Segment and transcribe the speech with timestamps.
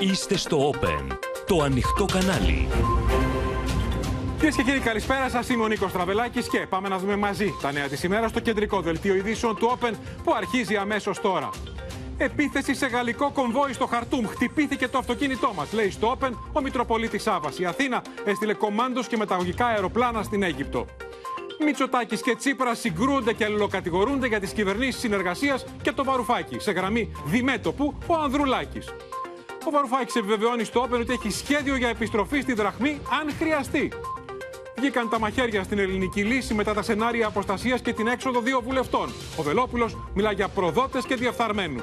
[0.00, 1.16] Είστε στο Open,
[1.46, 2.68] το ανοιχτό κανάλι.
[4.36, 5.48] Κυρίες και κύριοι, καλησπέρα σας.
[5.48, 8.80] Είμαι ο Νίκος Τραβελάκης και πάμε να δούμε μαζί τα νέα της ημέρας στο κεντρικό
[8.80, 9.92] δελτίο ειδήσεων του Open
[10.24, 11.50] που αρχίζει αμέσως τώρα.
[12.16, 14.26] Επίθεση σε γαλλικό κομβόι στο Χαρτούμ.
[14.26, 17.50] Χτυπήθηκε το αυτοκίνητό μας, λέει στο Open ο Μητροπολίτης Σάβα.
[17.58, 20.86] Η Αθήνα έστειλε κομμάντο και μεταγωγικά αεροπλάνα στην Αίγυπτο.
[21.64, 26.58] Μητσοτάκης και Τσίπρας συγκρούονται και αλληλοκατηγορούνται για τις κυβερνήσεις συνεργασίας και το Βαρουφάκι.
[26.58, 28.88] Σε γραμμή διμέτωπου ο Ανδρουλάκης.
[29.66, 33.92] Ο Βαρουφάκη επιβεβαιώνει στο Όπεν ότι έχει σχέδιο για επιστροφή στη δραχμή αν χρειαστεί.
[34.76, 39.08] Βγήκαν τα μαχαίρια στην ελληνική λύση μετά τα σενάρια αποστασίας και την έξοδο δύο βουλευτών.
[39.38, 41.80] Ο Βελόπουλος μιλά για προδότες και διαφθαρμένου.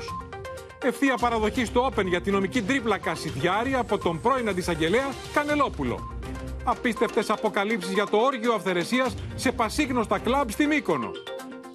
[0.83, 6.17] Ευθεία παραδοχή στο Όπεν για την νομική τρίπλα Κασιδιάρη από τον πρώην αντισαγγελέα Κανελόπουλο.
[6.63, 11.11] Απίστευτες αποκαλύψεις για το όργιο αυθαιρεσίας σε πασίγνωστα κλαμπ στη Μύκονο.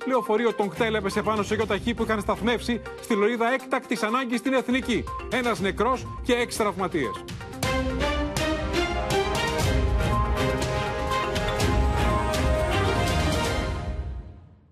[0.06, 4.52] Λεωφορείο των κτέλ έπεσε πάνω σε γιοταχή που είχαν σταθμεύσει στη λωρίδα έκτακτης ανάγκης στην
[4.52, 5.04] Εθνική.
[5.32, 7.24] Ένας νεκρός και έξι τραυματίες.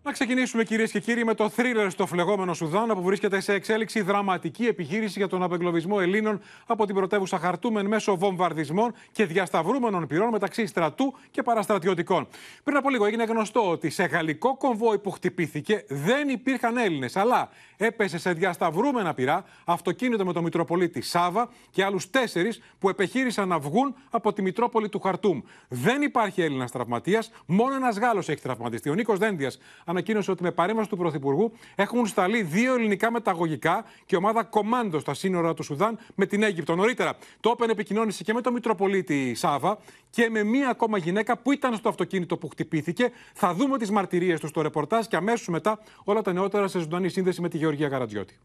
[0.06, 4.00] Να ξεκινήσουμε κυρίες και κύριοι με το θρίλερ στο φλεγόμενο Σουδάν, που βρίσκεται σε εξέλιξη
[4.00, 10.28] δραματική επιχείρηση για τον απεγκλωβισμό Ελλήνων από την πρωτεύουσα Χαρτούμεν μέσω βομβαρδισμών και διασταυρούμενων πυρών
[10.28, 12.26] μεταξύ στρατού και παραστρατιωτικών.
[12.64, 17.48] Πριν από λίγο έγινε γνωστό ότι σε γαλλικό κομβόι που χτυπήθηκε δεν υπήρχαν Έλληνες, αλλά
[17.76, 23.58] έπεσε σε διασταυρούμενα πυρά αυτοκίνητο με τον Μητροπολίτη Σάβα και άλλους τέσσερις που επεχείρησαν να
[23.58, 25.40] βγουν από τη Μητρόπολη του Χαρτούμ.
[25.68, 28.90] Δεν υπάρχει Έλληνας τραυματίας, μόνο ένας Γάλλος έχει τραυματιστεί.
[28.90, 29.58] Ο Νίκος Δένδιας
[29.94, 35.14] ανακοίνωσε ότι με παρέμβαση του Πρωθυπουργού έχουν σταλεί δύο ελληνικά μεταγωγικά και ομάδα κομμάντο στα
[35.14, 36.74] σύνορα του Σουδάν με την Αίγυπτο.
[36.74, 39.78] Νωρίτερα, το Όπεν επικοινώνησε και με τον Μητροπολίτη Σάβα
[40.10, 43.10] και με μία ακόμα γυναίκα που ήταν στο αυτοκίνητο που χτυπήθηκε.
[43.34, 47.08] Θα δούμε τις μαρτυρίες τους στο ρεπορτάζ και αμέσως μετά όλα τα νεότερα σε ζωντανή
[47.08, 48.38] σύνδεση με τη Γεωργία Καρατζιώτη.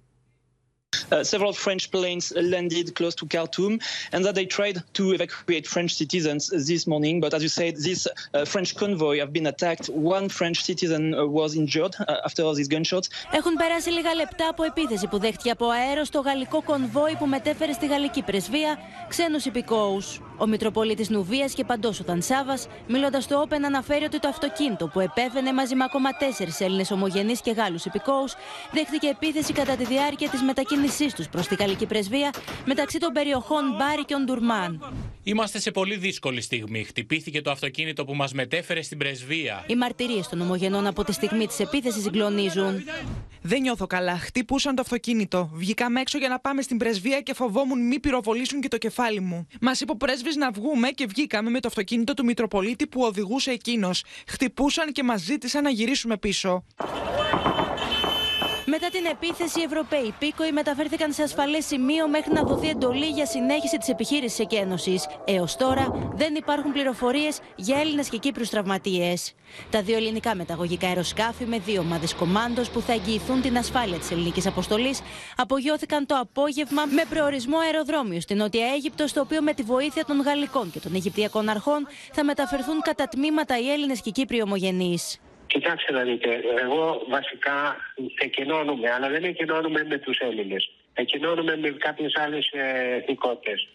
[1.12, 3.78] Uh, several French planes landed close to Khartoum
[4.12, 7.20] and that they tried to evacuate French citizens this morning.
[7.20, 9.86] But as you said, this uh, French convoy have been attacked.
[9.88, 11.94] One French citizen uh, was injured
[12.24, 13.08] after these gunshots.
[13.32, 17.72] Έχουν περάσει λίγα λεπτά από επίθεση που δέχτηκε από αέρο στο γαλλικό κονβόι που μετέφερε
[17.72, 18.78] στη γαλλική πρεσβεία
[19.08, 20.20] ξένους υπηκόους.
[20.41, 22.57] Ο Μητροπολίτης Νουβίας και παντός ο Τανσάβα,
[22.87, 27.41] μιλώντας στο Όπεν, αναφέρει ότι το αυτοκίνητο που επέφαινε μαζί με ακόμα τέσσερις Έλληνες ομογενείς
[27.41, 28.33] και Γάλλους υπηκόους
[28.71, 32.33] δέχτηκε επίθεση κατά τη διάρκεια της μετακίνησής τους προς τη γαλλική πρεσβεία
[32.65, 34.93] μεταξύ των περιοχών Μπάρι και Οντουρμάν.
[35.23, 36.83] Είμαστε σε πολύ δύσκολη στιγμή.
[36.83, 39.63] Χτυπήθηκε το αυτοκίνητο που μας μετέφερε στην πρεσβεία.
[39.67, 42.83] Οι μαρτυρίες των ομογενών από τη στιγμή της επίθεσης συγκλονίζουν.
[43.41, 44.17] Δεν νιώθω καλά.
[44.17, 45.49] Χτυπούσαν το αυτοκίνητο.
[45.53, 49.47] Βγήκαμε έξω για να πάμε στην πρεσβεία και φοβόμουν μη πυροβολήσουν και το κεφάλι μου.
[49.61, 53.51] Μας είπε ο πρέσβης να βγούμε και βγήκαμε με το αυτοκίνητο του Μητροπολίτη που οδηγούσε
[53.51, 54.03] εκείνος.
[54.27, 56.63] Χτυπούσαν και μας ζήτησαν να γυρίσουμε πίσω.
[58.71, 63.25] Μετά την επίθεση, οι Ευρωπαίοι πίκοοι μεταφέρθηκαν σε ασφαλές σημείο μέχρι να δοθεί εντολή για
[63.25, 65.07] συνέχιση της επιχείρησης εκένωσης.
[65.25, 69.33] Έως τώρα δεν υπάρχουν πληροφορίες για Έλληνες και Κύπρου τραυματίες.
[69.69, 74.11] Τα δύο ελληνικά μεταγωγικά αεροσκάφη με δύο ομάδες κομμάντος που θα εγγυηθούν την ασφάλεια της
[74.11, 75.01] ελληνικής αποστολής
[75.35, 80.21] απογειώθηκαν το απόγευμα με προορισμό αεροδρόμιο στην Νότια Αίγυπτος, στο οποίο με τη βοήθεια των
[80.21, 85.19] Γαλλικών και των Αιγυπτιακών αρχών θα μεταφερθούν κατά τμήματα οι Έλληνες και Κύπροι ομογενείς.
[85.53, 86.29] Κοιτάξτε να δείτε,
[86.63, 87.75] εγώ βασικά
[88.19, 90.71] εκενώνουμε, αλλά δεν εκενώνουμε με τους Έλληνες.
[90.93, 93.67] Εκενώνουμε με κάποιες άλλες ε, εθνικότητες.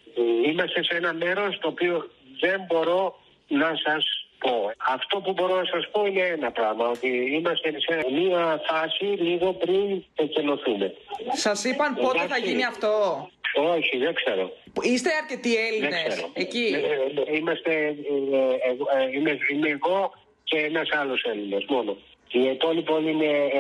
[0.47, 3.19] Είμαστε σε ένα μέρος το οποίο δεν μπορώ
[3.49, 4.05] να σας
[4.39, 4.71] πω.
[4.95, 9.53] Αυτό που μπορώ να σας πω είναι ένα πράγμα, ότι είμαστε σε μια φάση λίγο
[9.53, 10.95] πριν εκενωθούμε.
[11.33, 12.93] Σας είπαν πότε θα γίνει αυτό;
[13.77, 14.53] Όχι, δεν ξέρω.
[14.83, 16.31] Είστε αρκετοί Δεν Έλληνες ξέρω.
[16.35, 20.13] εκεί; Ε, ε, Είμαστε, ε, ε, ε, είμαι, είμαι εγώ
[20.45, 21.97] και ένας άλλος Έλληνας μόνο.
[22.31, 23.59] Οι υπόλοιποι όλοι είναι ε,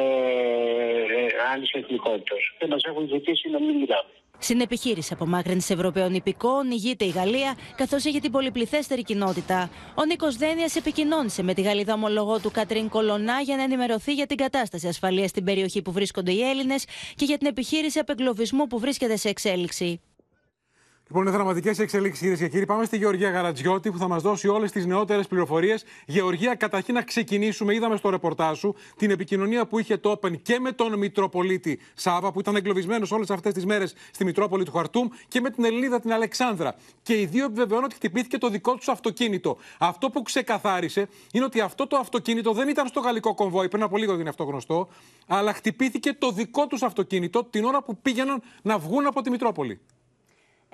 [1.19, 2.39] ε, άλλης εθνικότητας.
[2.59, 4.11] Και μας έχουν ζητήσει να μην μιλάμε.
[4.39, 9.71] Στην επιχείρηση απομάκρυνση Ευρωπαίων υπηκόων ηγείται η Γαλλία, καθώς έχει την πολυπληθέστερη κοινότητα.
[9.95, 14.27] Ο Νίκος Δένεια επικοινώνησε με τη Γαλλίδα ομολογό του Κατρίν Κολονά για να ενημερωθεί για
[14.27, 16.85] την κατάσταση ασφαλείας στην περιοχή που βρίσκονται οι Έλληνες
[17.15, 20.01] και για την επιχείρηση απεγκλωβισμού που βρίσκεται σε εξέλιξη.
[21.07, 22.67] Λοιπόν, είναι δραματικές εξελίξεις, κυρίες και κύριοι.
[22.67, 25.85] Πάμε στη Γεωργία Γαρατζιώτη που θα μας δώσει όλες τις νεότερες πληροφορίες.
[26.07, 27.75] Γεωργία, καταρχήν να ξεκινήσουμε.
[27.75, 32.33] Είδαμε στο ρεπορτάζ σου την επικοινωνία που είχε το Open και με τον Μητροπολίτη Σάβα,
[32.33, 36.01] που ήταν εγκλωβισμένος όλες αυτές τις μέρες στη Μητρόπολη του Χαρτούμ, και με την Ελληνίδα
[36.01, 36.75] την Αλεξάνδρα.
[37.03, 39.57] Και οι δύο επιβεβαιώνουν ότι χτυπήθηκε το δικό τους αυτοκίνητο.
[39.79, 43.97] Αυτό που ξεκαθάρισε είναι ότι αυτό το αυτοκίνητο δεν ήταν στο γαλλικό κομβόι, πριν από
[43.97, 44.89] λίγο έγινε αυτό γνωστό,
[45.27, 49.81] αλλά χτυπήθηκε το δικό τους αυτοκίνητο την ώρα που πήγαιναν να βγουν από τη Μητρόπολη.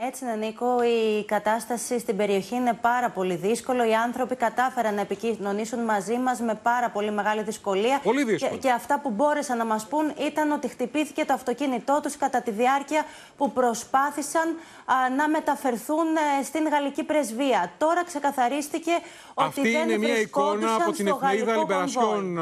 [0.06, 0.82] Έτσι είναι, Νίκο.
[0.82, 3.84] Η κατάσταση στην περιοχή είναι πάρα πολύ δύσκολο.
[3.88, 8.00] Οι άνθρωποι κατάφεραν να επικοινωνήσουν μαζί μας με πάρα πολύ μεγάλη δυσκολία.
[8.02, 8.52] Πολύ δύσκολο.
[8.52, 12.42] Και, και αυτά που μπόρεσαν να μας πούν ήταν ότι χτυπήθηκε το αυτοκίνητό τους κατά
[12.42, 13.04] τη διάρκεια
[13.36, 14.56] που προσπάθησαν
[15.16, 16.06] να μεταφερθούν
[16.40, 17.72] ε, στην γαλλική πρεσβεία.
[17.78, 18.92] Τώρα ξεκαθαρίστηκε
[19.34, 22.38] ότι Αυτή δεν είναι μια εικόνα από την εφημερίδα Λιμπερασιόν,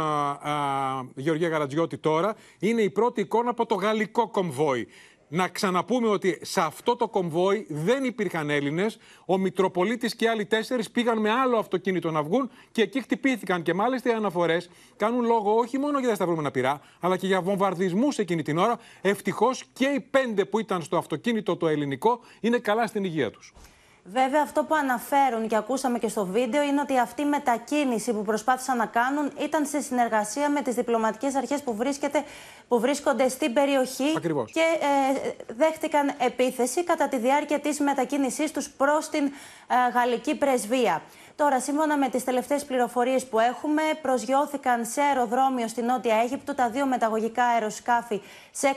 [1.15, 2.35] Γεωργία Γαρατζιώτη τώρα.
[2.59, 4.89] Είναι η πρώτη εικόνα από το γαλλικό κομβόι.
[5.29, 8.99] Να ξαναπούμε ότι σε αυτό το κομβόι δεν υπήρχαν Έλληνες.
[9.27, 13.63] Ο Μητροπολίτης και άλλοι τέσσερις πήγαν με άλλο αυτοκίνητο να βγουν και εκεί χτυπήθηκαν.
[13.63, 17.41] Και μάλιστα οι αναφορές κάνουν λόγο όχι μόνο για τα σταυρούμενα πυρά, αλλά και για
[17.41, 18.79] βομβαρδισμούς εκείνη την ώρα.
[19.01, 23.53] Ευτυχώς και οι πέντε που ήταν στο αυτοκίνητο το ελληνικό είναι καλά στην υγεία τους.
[24.13, 28.23] Βέβαια, αυτό που αναφέρουν και ακούσαμε και στο βίντεο είναι ότι αυτή η μετακίνηση που
[28.23, 31.77] προσπάθησαν να κάνουν ήταν σε συνεργασία με τις διπλωματικές αρχές που,
[32.69, 34.53] που βρίσκονται στην περιοχή Ακριβώς.
[34.53, 39.31] και ε, δέχτηκαν επίθεση κατά τη διάρκεια της μετακίνησής τους προς την ε,
[39.95, 41.03] γαλλική πρεσβεία.
[41.39, 46.71] Τώρα, σύμφωνα με τις τελευταίες πληροφορίες που έχουμε, προσγειώθηκαν σε αεροδρόμιο στη Νότια Αίγυπτο τα
[46.71, 48.21] δύο μεταγωγικά αεροσκάφη
[48.53, 48.75] σε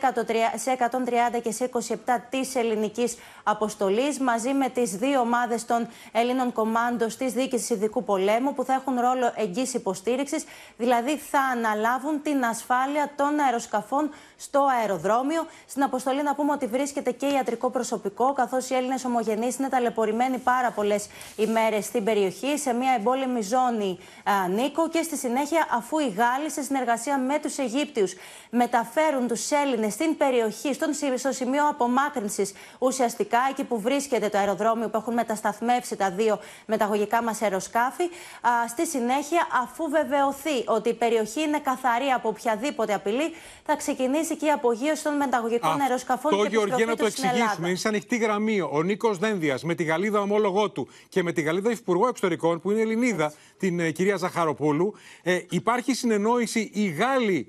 [1.35, 1.95] 130 και σε 27
[2.29, 8.53] της ελληνικής αποστολής, μαζί με τις δύο ομάδες των Ελλήνων κομμάντο τη Διοίκηση Ειδικού Πολέμου,
[8.53, 10.45] που θα έχουν ρόλο εγγύηση υποστήριξης,
[10.77, 15.45] δηλαδή θα αναλάβουν την ασφάλεια των αεροσκαφών στο αεροδρόμιο.
[15.67, 20.37] Στην αποστολή να πούμε ότι βρίσκεται και ιατρικό προσωπικό, καθώς οι Έλληνες ομογενείς είναι ταλαιπωρημένοι
[20.37, 24.89] πάρα πολλές ημέρες στην περιοχή, σε μια εμπόλεμη ζώνη α, Νίκο.
[24.89, 28.13] Και στη συνέχεια, αφού οι Γάλλοι, σε συνεργασία με τους Αιγύπτιους,
[28.49, 34.89] μεταφέρουν τους Έλληνες στην περιοχή, στον, στο σημείο απομάκρυνσης ουσιαστικά, εκεί που βρίσκεται το αεροδρόμιο
[34.89, 38.03] που έχουν μετασταθμεύσει τα δύο μεταγωγικά μας αεροσκάφη.
[38.41, 43.33] Α, στη συνέχεια, αφού βεβαιωθεί ότι η περιοχή είναι καθαρή από οποιαδήποτε απειλή,
[43.65, 47.39] θα ξεκινήσει και η απογείωση των μεταγωγικών αεροσκαφών το και Γεωργία να το εξηγήσουμε.
[47.39, 47.67] Ελλάδα.
[47.67, 48.61] Είναι σε ανοιχτή γραμμή.
[48.61, 52.71] Ο Νίκος Δένδιας με τη Γαλλίδα ομόλογό του και με τη Γαλλίδα Υπουργό Εξωτερικών, που
[52.71, 54.93] είναι Ελληνίδα, την ε, κυρία Ζαχαροπούλου,
[55.23, 57.47] ε, υπάρχει συνεννόηση οι Γάλλοι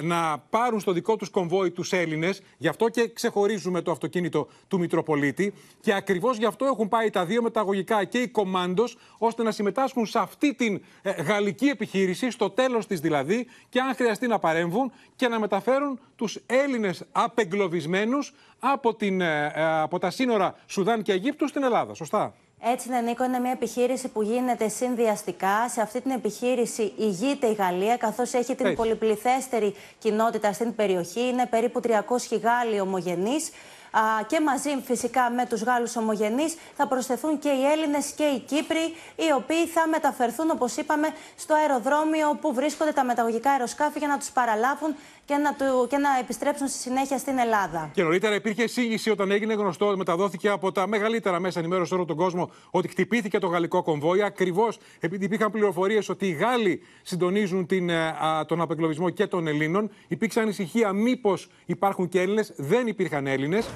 [0.00, 2.42] να πάρουν στο δικό τους κομβόι τους Έλληνες.
[2.56, 5.52] Γι' αυτό και ξεχωρίζουμε το αυτοκίνητο του Μητροπολίτη.
[5.80, 10.06] Και ακριβώς γι' αυτό έχουν πάει τα δύο μεταγωγικά και οι κομάντος, ώστε να συμμετάσχουν
[10.06, 14.92] σε αυτή την ε, γαλλική επιχείρηση, στο τέλος της δηλαδή, και αν χρειαστεί να παρέμβουν
[15.16, 21.12] και να μεταφέρουν τους Έλληνες απεγκλωβισμένους από, την, ε, ε, από τα σύνορα Σουδάν και
[21.12, 21.94] Αιγύπτου στην Ελλάδα.
[21.94, 22.34] Σωστά;
[22.72, 25.68] Έτσι είναι, Νίκο, είναι μια επιχείρηση που γίνεται συνδυαστικά.
[25.68, 28.74] Σε αυτή την επιχείρηση ηγείται η Γαλλία, καθώς έχει την Έχει.
[28.74, 31.20] πολυπληθέστερη κοινότητα στην περιοχή.
[31.20, 33.50] Είναι περίπου 300 Γάλλοι ομογενείς.
[33.90, 38.38] Α, και μαζί φυσικά με τους Γάλλους ομογενείς θα προσθεθούν και οι Έλληνες και οι
[38.38, 44.08] Κύπροι, οι οποίοι θα μεταφερθούν, όπως είπαμε, στο αεροδρόμιο που βρίσκονται τα μεταγωγικά αεροσκάφη για
[44.08, 47.90] να τους παραλάβουν και να, του, και να επιστρέψουν στη συνέχεια στην Ελλάδα.
[47.92, 52.04] Και νωρίτερα υπήρχε σύγχυση όταν έγινε γνωστό, μεταδόθηκε από τα μεγαλύτερα μέσα ενημέρωσης σε όλο
[52.04, 54.22] τον κόσμο, ότι χτυπήθηκε το γαλλικό κομβόι.
[54.22, 59.46] Ακριβώς επειδή υπήρχαν πληροφορίες ότι οι Γάλλοι συντονίζουν την, ε, α, τον απεγκλωβισμό και των
[59.46, 59.90] Ελλήνων.
[60.08, 62.52] Υπήρξε ανησυχία μήπως υπάρχουν και Έλληνες.
[62.56, 63.68] Δεν υπήρχαν Έλληνες.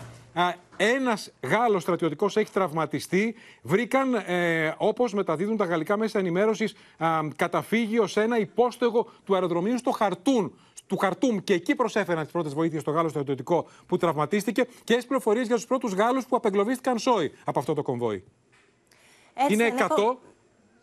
[0.77, 3.35] Ένας Γάλλος στρατιωτικός έχει τραυματιστεί.
[3.63, 6.75] Βρήκαν, ε, όπως μεταδίδουν τα γαλλικά μέσα ενημέρωσης,
[7.37, 10.53] καταφύγιο σε ένα υπόστεγο του αεροδρομίου στο Χαρτούν
[10.89, 15.07] του Χαρτούμ και εκεί προσέφεραν τις πρώτες βοήθειες στο Γάλλο στρατιωτικό που τραυματίστηκε και έχει
[15.07, 18.25] πληροφορίες για τους πρώτους Γάλλους που απεγκλωβίστηκαν σόι από αυτό το κομβόι.
[19.35, 19.85] Έτσι Είναι Νίκο.
[19.85, 20.17] 100.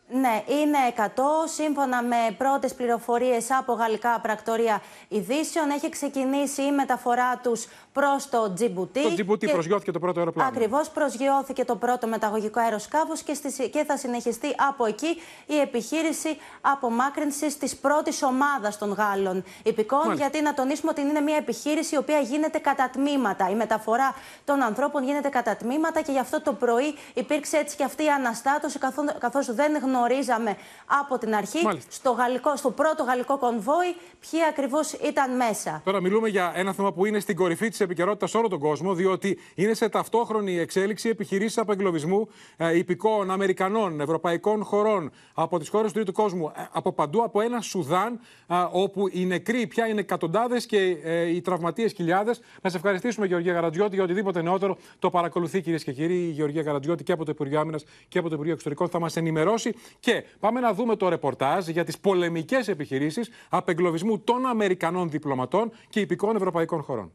[0.08, 1.22] Ναι, είναι 100.
[1.46, 7.68] Σύμφωνα με πρώτες πληροφορίες από γαλλικά πρακτορία ειδήσεων, έχει ξεκινήσει η μεταφορά τους
[8.00, 9.02] προς το Τζιμπουτί.
[9.02, 10.50] Το Τζιμπουτί προσγειώθηκε το πρώτο αεροπλάνο.
[10.50, 16.38] Ακριβώς προσγειώθηκε το πρώτο μεταγωγικό αεροσκάφος και, στη- και θα συνεχιστεί από εκεί η επιχείρηση
[16.62, 20.00] απομάκρυνσης της πρώτης ομάδας των Γάλλων υπηκών.
[20.00, 20.16] Μάλιστα.
[20.26, 23.50] Γιατί να τονίσουμε ότι είναι μια επιχείρηση η οποία γίνεται κατά τμήματα.
[23.50, 24.14] Η μεταφορά
[24.46, 28.10] των ανθρώπων γίνεται κατά τμήματα και γι' αυτό το πρωί υπήρξε έτσι και αυτή η
[28.10, 30.56] αναστάτωση, καθώ- καθώς δεν γνωρίζαμε
[31.02, 31.92] από την αρχή Μάλιστα.
[31.92, 33.96] στο, γαλλικό, στο πρώτο γαλλικό κονβόι
[34.30, 35.82] ποιοι ακριβώς ήταν μέσα.
[35.86, 38.94] Τώρα μιλούμε για ένα θέμα που είναι στην κορυφή της επικαιρότητα σε όλο τον κόσμο,
[38.94, 42.28] διότι είναι σε ταυτόχρονη εξέλιξη επιχειρήσεις απεγκλωβισμού
[42.58, 47.42] ε, υπηκόων Αμερικανών, ευρωπαϊκών χωρών, από τις χώρες του τρίτου κόσμου, ε, από παντού, από
[47.42, 52.42] ένα Σουδάν, ε, όπου οι νεκροί πια είναι εκατοντάδες και ε, οι τραυματίες χιλιάδες.
[52.62, 56.16] Να σε ευχαριστήσουμε, Γεωργία Γαρατζιώτη, για οτιδήποτε νεότερο το παρακολουθεί, κυρίες και κύριοι.
[56.16, 59.16] Η Γεωργία Γαρατζιώτη και από το Υπουργείο Άμυνας και από το Υπουργείο Εξωτερικών θα μας
[59.16, 59.74] ενημερώσει.
[60.00, 66.00] Και πάμε να δούμε το ρεπορτάζ για τις πολεμικές επιχειρήσεις απεγκλωβισμού των Αμερικανών διπλωματών και
[66.00, 67.12] υπηκών ευρωπαϊκών χωρών.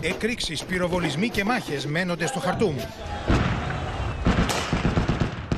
[0.00, 2.76] Εκρήξεις, πυροβολισμοί και μάχες μένονται στο Χαρτούμ.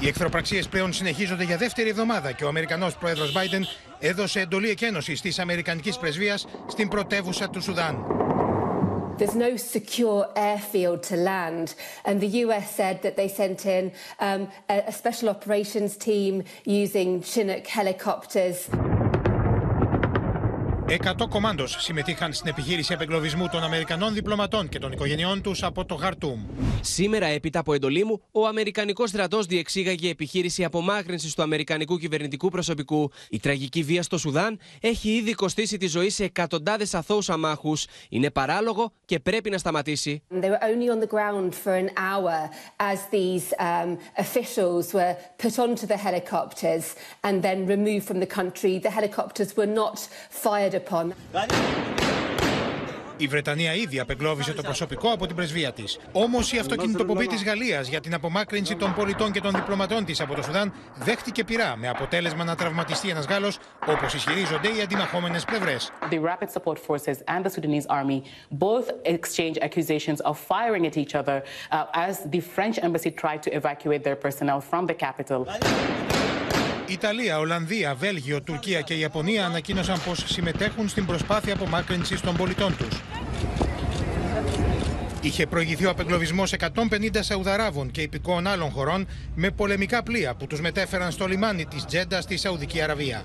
[0.00, 3.62] Οι εχθροπραξίες πλέον συνεχίζονται για δεύτερη εβδομάδα και ο Αμερικανός πρόεδρος Biden
[3.99, 8.04] έδωσε εντολή εκένωσης της Αμερικανικής πρεσβείας στην πρωτεύουσα του Σουδάν.
[9.18, 11.75] there's no secure airfield to land.
[12.06, 16.32] And the US said that they sent in um, a, a special operations team
[16.64, 18.59] using Chinook helicopters.
[20.90, 25.94] 100 κομάντο συμμετείχαν στην επιχείρηση απεγκλωβισμού των Αμερικανών διπλωματών και των οικογενειών τους από το
[25.94, 26.40] Χαρτούμ.
[26.80, 33.11] Σήμερα, έπειτα από εντολή μου, ο Αμερικανικός στρατός διεξήγαγε επιχείρηση απομάκρυνσης του Αμερικανικού κυβερνητικού προσωπικού.
[33.30, 37.87] Η τραγική βία στο Σουδάν έχει ήδη κοστίσει τη ζωή σε εκατοντάδες αθώους αμάχους.
[38.09, 40.23] Είναι παράλογο και πρέπει να σταματήσει.
[40.30, 45.59] They were only on the ground for an hour as these um, officials were put
[45.59, 46.85] onto the helicopters
[47.20, 48.78] and then removed from the country.
[48.88, 49.97] The helicopters were not
[50.44, 51.12] fired upon.
[53.20, 55.99] Η Βρετανία ήδη απεγκλώβησε το προσωπικό από την πρεσβεία της.
[56.12, 60.34] Όμως η αυτοκινητοπομπή της Γαλλίας για την απομάκρυνση των πολιτών και των διπλωματών της από
[60.34, 65.90] το Σουδάν δέχτηκε πειρά, με αποτέλεσμα να τραυματιστεί ένας Γάλλος, όπως ισχυρίζονται οι αντιμαχόμενες πλευρές.
[66.10, 71.14] The Rapid Support Forces and the Sudanese army both exchange accusations of firing at each
[71.14, 75.40] other uh, as the French embassy tried to evacuate their personnel from the capital.
[76.90, 83.00] Ιταλία, Ολλανδία, Βέλγιο, Τουρκία και Ιαπωνία ανακοίνωσαν πως συμμετέχουν στην προσπάθεια απομάκρυνσης των πολιτών τους.
[85.20, 86.68] Είχε προηγηθεί ο απεγκλωβισμός 150
[87.20, 92.20] Σαουδαράβων και υπηκόων άλλων χωρών με πολεμικά πλοία που τους μετέφεραν στο λιμάνι της Τζέντα
[92.20, 93.25] στη Σαουδική Αραβία.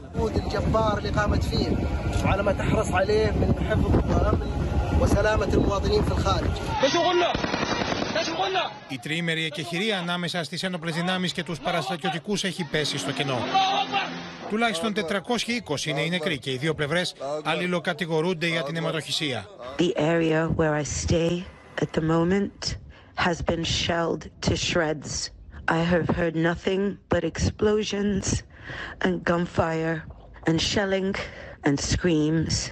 [8.87, 13.37] Η τριήμερη εκεχηρία ανάμεσα στις ένοπλες δυνάμεις και τους παραστρατιωτικούς έχει πέσει στο κενό.
[14.49, 19.45] Τουλάχιστον 420 είναι οι νεκροί και οι δύο πλευρές αλληλοκατηγορούνται για την αιματοχυσία.
[19.77, 21.43] The area where I stay
[21.81, 22.77] at the moment
[23.15, 25.31] has been shelled to shreds.
[25.67, 28.43] I have heard nothing but explosions
[29.05, 29.97] and gunfire
[30.47, 31.15] and shelling
[31.65, 32.71] and screams.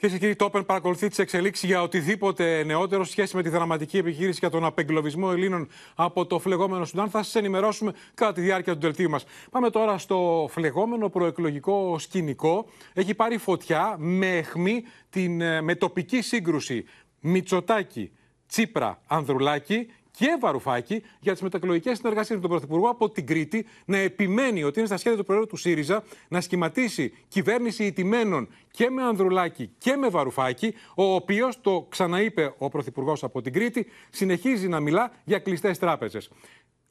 [0.00, 3.96] Κυρίε και κύριοι, το Open παρακολουθεί τις εξελίξεις για οτιδήποτε νεότερο σχέση με τη δραματική
[3.98, 7.10] επιχείρηση για τον απεγκλωβισμό Ελλήνων από το φλεγόμενο Σουδάν.
[7.10, 9.24] Θα σας ενημερώσουμε κατά τη διάρκεια του δελτίου μας.
[9.50, 12.66] Πάμε τώρα στο φλεγόμενο προεκλογικό σκηνικό.
[12.92, 16.84] Έχει πάρει φωτιά με αιχμή την ε, με τοπική σύγκρουση
[17.20, 18.12] Μητσοτάκη,
[18.46, 19.86] Τσίπρα, Ανδρουλάκη
[20.18, 24.78] και Βαρουφάκη για τις μετακλογικές συνεργασίες με τον Πρωθυπουργό από την Κρήτη να επιμένει ότι
[24.78, 29.96] είναι στα σχέδια του Προέδρου του ΣΥΡΙΖΑ να σχηματίσει κυβέρνηση ηττημένων και με Ανδρουλάκη και
[29.96, 35.38] με Βαρουφάκη, ο οποίος, το ξαναείπε ο Πρωθυπουργός από την Κρήτη, συνεχίζει να μιλά για
[35.38, 36.30] κλειστές τράπεζες.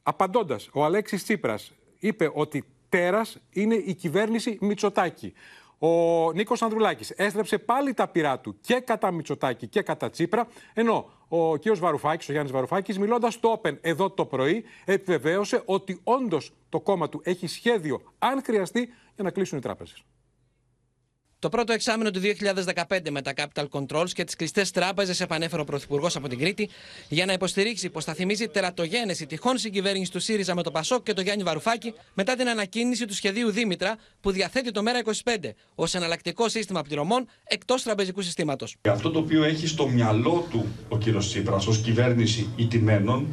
[0.04, 5.34] Απαντώντας, ο Αλέξης Τσίπρας είπε ότι τέρας είναι η κυβέρνηση Μητσοτάκη.
[5.80, 11.10] Ο Νίκος Ανδρουλάκης έστρεψε πάλι τα πειρά του και κατά Μητσοτάκη και κατά Τσίπρα, ενώ
[11.28, 11.62] ο κ.
[11.78, 17.10] Βαρουφάκης, ο Γιάννης Βαρουφάκης, μιλώντας στο Open εδώ το πρωί, επιβεβαίωσε ότι όντως το κόμμα
[17.10, 20.04] του έχει σχέδιο, αν χρειαστεί, για να κλείσουν οι τράπεζες.
[21.40, 22.22] Το πρώτο εξάμεινο του
[22.88, 26.70] 2015 με τα Capital Controls και τις κλειστές τράπεζες επανέφερε ο Πρωθυπουργός από την Κρήτη
[27.10, 31.14] για να υποστηρίξει πως θα θυμίζει τερατογένεση τυχόν συγκυβέρνησης του ΣΥΡΙΖΑ με το Πασόκ και
[31.14, 36.50] το Γιάννη Βαρουφάκη μετά την ανακοίνηση του σχεδίου Δήμητρα που διαθέτει το ΜΕΡΑ25 ως εναλλακτικό
[36.50, 38.76] σύστημα πληρωμών εκτός τραπεζικού συστήματος.
[38.82, 41.04] Αυτό το οποίο έχει στο μυαλό του ο κ.
[41.18, 43.28] Τσίπρας ως κυβέρνηση ηττημένων,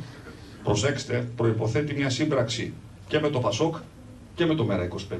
[0.65, 2.73] προσέξτε, προποθέτει μια σύμπραξη
[3.09, 3.77] και με το Πασόκ
[4.35, 5.17] και με το ΜΕΡΑ25.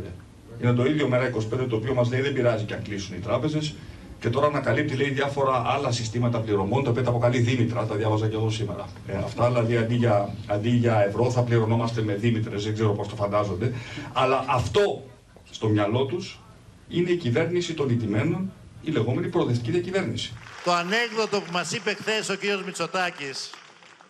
[0.63, 3.19] Είναι το ίδιο μέρα 25 το οποίο μας λέει δεν πειράζει και αν κλείσουν οι
[3.19, 3.75] τράπεζες.
[4.21, 8.29] Και τώρα ανακαλύπτει λέει διάφορα άλλα συστήματα πληρωμών, τα οποία τα αποκαλεί Δήμητρα, τα διάβαζα
[8.29, 8.89] και εγώ σήμερα.
[9.07, 13.09] Ε, αυτά δηλαδή αντί για, αντί για ευρώ θα πληρωνόμαστε με Δήμητρες, δεν ξέρω πώς
[13.09, 13.73] το φαντάζονται.
[14.13, 15.03] Αλλά αυτό
[15.51, 16.41] στο μυαλό τους
[16.89, 20.33] είναι η κυβέρνηση των ηττημένων, η λεγόμενη προοδευτική διακυβέρνηση.
[20.65, 22.65] Το ανέκδοτο που μας είπε χθες ο κ.
[22.65, 23.51] Μητσοτάκης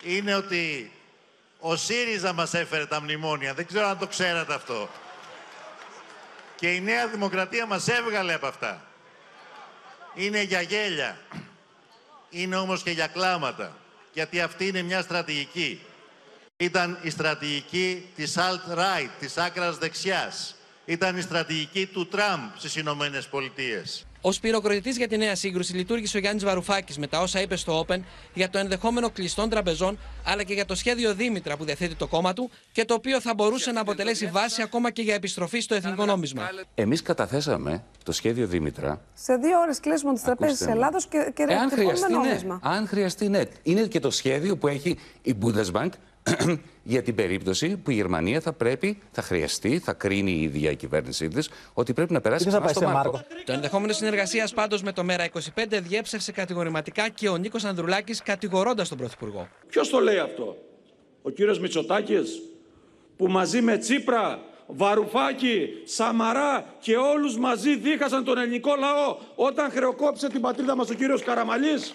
[0.03, 0.91] είναι ότι
[1.59, 3.53] ο ΣΥΡΙΖΑ μας έφερε τα μνημόνια.
[3.53, 4.89] Δεν ξέρω αν το ξέρατε αυτό.
[6.55, 8.85] Και η Νέα Δημοκρατία μας έβγαλε από αυτά.
[10.13, 11.17] Είναι για γέλια.
[12.29, 13.77] Είναι όμως και για κλάματα.
[14.13, 15.81] Γιατί αυτή είναι μια στρατηγική.
[16.57, 20.55] Ήταν η στρατηγική της alt-right, της άκρας δεξιάς.
[20.85, 24.05] Ήταν η στρατηγική του Τραμπ στις Ηνωμένες Πολιτείες.
[24.25, 27.85] Ω πυροκροτητή για τη νέα σύγκρουση λειτουργήσε ο Γιάννης Βαρουφάκης με τα όσα είπε στο
[27.87, 27.99] Open
[28.33, 32.33] για το ενδεχόμενο κλειστών τραπεζών αλλά και για το σχέδιο Δήμητρα που διαθέτει το κόμμα
[32.33, 36.05] του και το οποίο θα μπορούσε να αποτελέσει βάση ακόμα και για επιστροφή στο εθνικό
[36.05, 36.49] νόμισμα.
[36.75, 39.01] Εμείς καταθέσαμε το σχέδιο Δήμητρα.
[39.13, 42.17] Σε δύο ώρες κλείσουμε τις τραπέζες της Ελλάδος και, και ε, αν χρειαστεί, ναι.
[42.17, 42.59] νόμισμα.
[42.63, 43.43] Αν χρειαστεί, ναι.
[43.63, 45.89] Είναι και το σχέδιο που έχει η Bundesbank
[46.83, 50.75] για την περίπτωση που η Γερμανία θα πρέπει, θα χρειαστεί, θα κρίνει η ίδια η
[50.75, 53.21] κυβέρνησή της ότι πρέπει να περάσει ξανά στο Μάρκο.
[53.45, 58.97] Το ενδεχόμενο συνεργασίας πάντως με το ΜΕΡΑ25 διέψευσε κατηγορηματικά και ο Νίκος Ανδρουλάκης κατηγορώντας τον
[58.97, 59.47] Πρωθυπουργό.
[59.67, 60.57] Ποιος το λέει αυτό,
[61.21, 62.41] ο κύριος Μητσοτάκης,
[63.17, 70.29] που μαζί με Τσίπρα, Βαρουφάκη, Σαμαρά και όλους μαζί δίχασαν τον ελληνικό λαό όταν χρεοκόπησε
[70.29, 71.93] την πατρίδα μας ο κύριος Καραμαλής;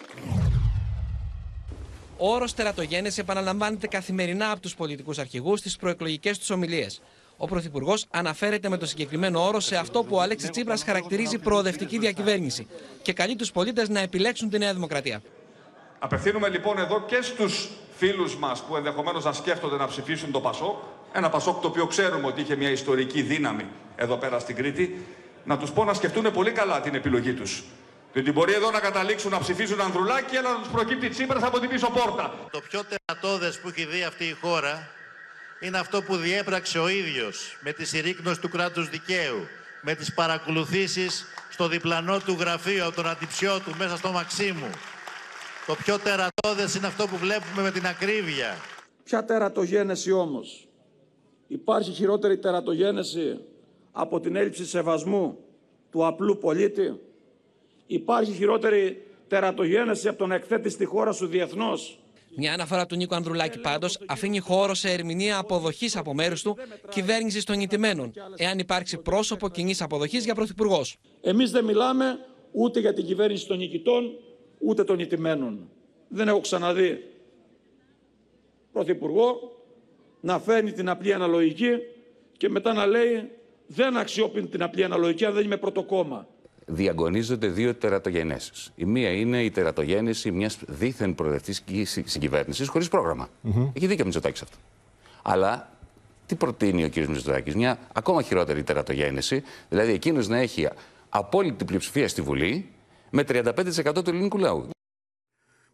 [2.23, 7.01] Ο όρος τερατογένεση επαναλαμβάνεται καθημερινά από τους πολιτικούς αρχηγούς στις προεκλογικές τους ομιλίες.
[7.37, 11.99] Ο Πρωθυπουργός αναφέρεται με το συγκεκριμένο όρο σε αυτό που ο Αλέξης Τσίπρας χαρακτηρίζει προοδευτική
[11.99, 12.67] διακυβέρνηση
[13.03, 15.23] και καλεί τους πολίτες να επιλέξουν τη Νέα Δημοκρατία.
[15.99, 20.77] Απευθύνουμε λοιπόν εδώ και στους φίλους μας που ενδεχομένως να σκέφτονται να ψηφίσουν το Πασόκ,
[21.13, 25.05] ένα Πασόκ το οποίο ξέρουμε ότι είχε μια ιστορική δύναμη εδώ πέρα στην Κρήτη,
[25.45, 27.65] να τους πω να σκεφτούν πολύ καλά την επιλογή τους.
[28.13, 31.69] Διότι μπορεί εδώ να καταλήξουν να ψηφίσουν Ανδρουλάκη, αλλά να τους προκύπτει Τσίπρας από την
[31.69, 32.35] πίσω πόρτα.
[32.51, 34.89] Το πιο τερατώδες που έχει δει αυτή η χώρα
[35.61, 39.47] είναι αυτό που διέπραξε ο ίδιος με τη συρρήκνωση του κράτους δικαίου,
[39.83, 44.71] με τις παρακολουθήσεις στο διπλανό του γραφείο από τον αντιψιό του μέσα στο Μαξίμου.
[45.67, 48.57] Το πιο τερατώδες είναι αυτό που βλέπουμε με την ακρίβεια.
[49.05, 50.69] Ποια τερατογένεση όμως;
[51.47, 53.41] Υπάρχει χειρότερη τερατογένεση
[53.93, 55.39] από την έλλειψη σεβασμού
[55.91, 57.01] του απλού πολίτη;
[57.91, 61.99] Υπάρχει χειρότερη τερατογένεση από τον εκθέτη στη χώρα σου διεθνώς.
[62.37, 66.57] Μια αναφορά του Νίκο Ανδρουλάκη πάντως αφήνει χώρο σε ερμηνεία αποδοχής από μέρους του
[66.89, 70.97] κυβέρνησης των νητημένων, εάν υπάρξει πρόσωπο κοινής αποδοχής για πρωθυπουργός.
[71.21, 72.19] Εμείς δεν μιλάμε
[72.53, 74.19] ούτε για την κυβέρνηση των νικητών,
[74.59, 75.71] ούτε των νητημένων.
[76.09, 77.05] Δεν έχω ξαναδεί
[78.73, 79.57] πρωθυπουργό
[80.21, 81.71] να φέρνει την απλή αναλογική
[82.37, 83.31] και μετά να λέει
[83.67, 86.29] δεν αξιοποιεί την απλή αναλογική αν δεν είμαι πρωτοκόμμα
[86.71, 88.73] διαγωνίζονται δύο τερατογενέσεις.
[88.77, 93.29] Η μία είναι η τερατογένεση μιας δίθεν προοδευτική συγκυβέρνησης χωρίς πρόγραμμα.
[93.45, 93.71] Mm-hmm.
[93.73, 94.57] Έχει δίκιο Μητσοτάκης αυτό.
[95.23, 95.71] Αλλά
[96.27, 96.97] τι προτείνει ο κ.
[96.97, 100.69] Μητσοτάκης, μια ακόμα χειρότερη τερατογένεση, δηλαδή εκείνος να έχει
[101.09, 102.69] απόλυτη πλειοψηφία στη Βουλή
[103.11, 104.69] με 35% του ελληνικού λαού.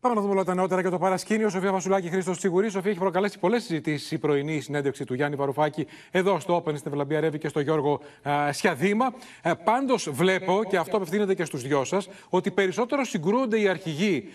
[0.01, 1.49] Πάμε να δούμε όλα τα νεότερα για το παρασκήνιο.
[1.49, 2.73] Σοφία Βασουλάκη, Χρήστος Τσιγουρής.
[2.73, 6.91] Σοφία έχει προκαλέσει πολλές συζητήσεις η πρωινή συνέντευξη του Γιάννη Βαρουφάκη εδώ στο Open, στην
[6.91, 9.15] Ευλαμπία Ρεύη και στο Γιώργο α, Σιαδήμα.
[9.43, 14.29] Ε, Πάντως βλέπω, και αυτό απευθύνεται και στους δυο σας, ότι περισσότερο συγκρούονται οι αρχηγοί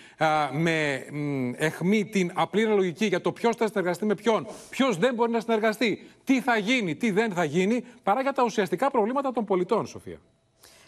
[0.52, 5.14] με μ, εχμή την απλή λογική για το ποιος θα συνεργαστεί με ποιον, ποιος δεν
[5.14, 9.32] μπορεί να συνεργαστεί, τι θα γίνει, τι δεν θα γίνει, παρά για τα ουσιαστικά προβλήματα
[9.32, 10.20] των πολιτών, Σοφία.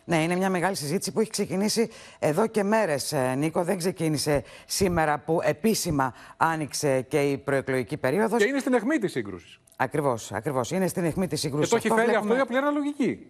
[0.05, 3.63] Ναι, είναι μια μεγάλη συζήτηση που έχει ξεκινήσει εδώ και μέρες, Νίκο.
[3.63, 8.41] Δεν ξεκίνησε σήμερα που επίσημα άνοιξε και η προεκλογική περίοδος.
[8.41, 9.59] Και είναι στην αιχμή της σύγκρουσης.
[9.75, 10.71] Ακριβώς, ακριβώς.
[10.71, 11.69] Είναι στην αιχμή της σύγκρουση.
[11.79, 13.27] Και το έχει φέρει αυτό η απλή αναλογική.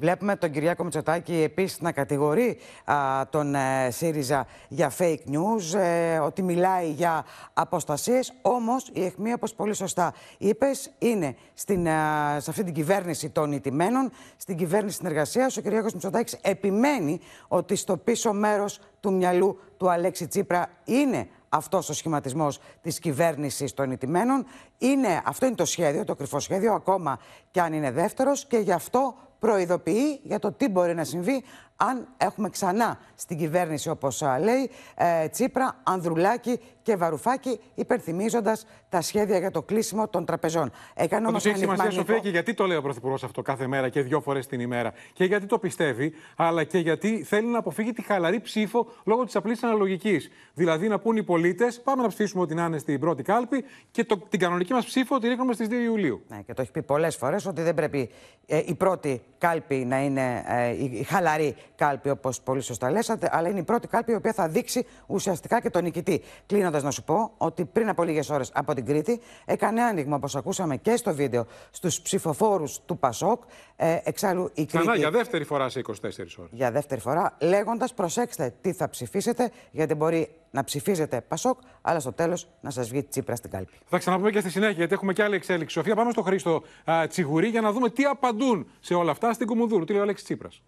[0.00, 2.94] Βλέπουμε τον Κυριάκο Μητσοτάκη επίσης να κατηγορεί α,
[3.30, 8.32] τον ε, ΣΥΡΙΖΑ για fake news, ε, ότι μιλάει για αποστασίες.
[8.42, 11.90] Όμως η αιχμή, όπως πολύ σωστά είπες, είναι στην, ε,
[12.38, 15.56] σε αυτή την κυβέρνηση των ηττημένων, στην κυβέρνηση συνεργασίας.
[15.56, 21.88] Ο Κυριάκος Μητσοτάκης επιμένει ότι στο πίσω μέρος του μυαλού του Αλέξη Τσίπρα είναι αυτός
[21.88, 24.46] ο σχηματισμός της κυβέρνησης των ηττημένων.
[24.78, 27.18] Είναι, αυτό είναι το σχέδιο, το κρυφό σχέδιο, ακόμα
[27.50, 31.44] και αν είναι δεύτερος και γι' αυτό προειδοποιεί για το τι μπορεί να συμβεί
[31.80, 38.56] αν έχουμε ξανά στην κυβέρνηση, όπως λέει, ε, Τσίπρα, Ανδρουλάκη και Βαρουφάκη, υπενθυμίζοντα
[38.88, 40.70] τα σχέδια για το κλείσιμο των τραπεζών.
[40.94, 44.02] Έκανε όμως έχει σημασία, Σοφία, και γιατί το λέει ο Πρωθυπουργός αυτό κάθε μέρα και
[44.02, 44.92] δύο φορές την ημέρα.
[45.12, 49.36] Και γιατί το πιστεύει, αλλά και γιατί θέλει να αποφύγει τη χαλαρή ψήφο λόγω της
[49.36, 50.30] απλής αναλογικής.
[50.54, 54.04] Δηλαδή να πούν οι πολίτες, πάμε να ψηφίσουμε ότι να είναι στην πρώτη κάλπη και
[54.04, 56.22] το, την κανονική μας ψήφο τη ρίχνουμε στις 2 Ιουλίου.
[56.28, 58.10] Ναι, και το έχει πει πολλές φορές ότι δεν πρέπει
[58.46, 63.48] ε, η πρώτη κάλπη να είναι ε, η χαλαρή κάλπη, όπως πολύ σωστά λέσατε, αλλά
[63.48, 66.22] είναι η πρώτη κάλπη η οποία θα δείξει ουσιαστικά και τον νικητή.
[66.46, 70.36] Κλείνοντας, να σου πω ότι πριν από λίγες ώρες από την Κρήτη έκανε άνοιγμα, όπως
[70.36, 73.42] ακούσαμε και στο βίντεο, στους ψηφοφόρους του Πασόκ.
[73.76, 74.76] Ε, εξάλλου η Κρήτη.
[74.78, 75.92] Ξανά για δεύτερη φορά σε 24
[76.38, 76.50] ώρες.
[76.50, 82.12] Για δεύτερη φορά, λέγοντας προσέξτε τι θα ψηφίσετε, γιατί μπορεί να ψηφίζετε Πασόκ, αλλά στο
[82.12, 83.72] τέλος να σας βγει Τσίπρα στην κάλπη.
[83.86, 85.74] Θα ξαναπούμε και στη συνέχεια, γιατί έχουμε και άλλη εξέλιξη.
[85.74, 89.46] Σοφία, πάμε στο Χρήστο α, Τσιγουρή για να δούμε τι απαντούν σε όλα αυτά στην
[89.46, 89.84] Κουμουνδούρου.
[89.84, 90.62] Τι λέει ο Αλέξης Τσίπρας.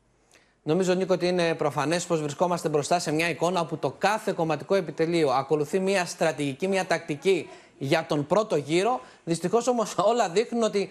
[0.70, 4.74] Νομίζω, Νίκο, ότι είναι προφανές πως βρισκόμαστε μπροστά σε μια εικόνα όπου το κάθε κομματικό
[4.74, 9.00] επιτελείο ακολουθεί μια στρατηγική, μια τακτική για τον πρώτο γύρο.
[9.24, 10.90] Δυστυχώς όμως όλα δείχνουν ότι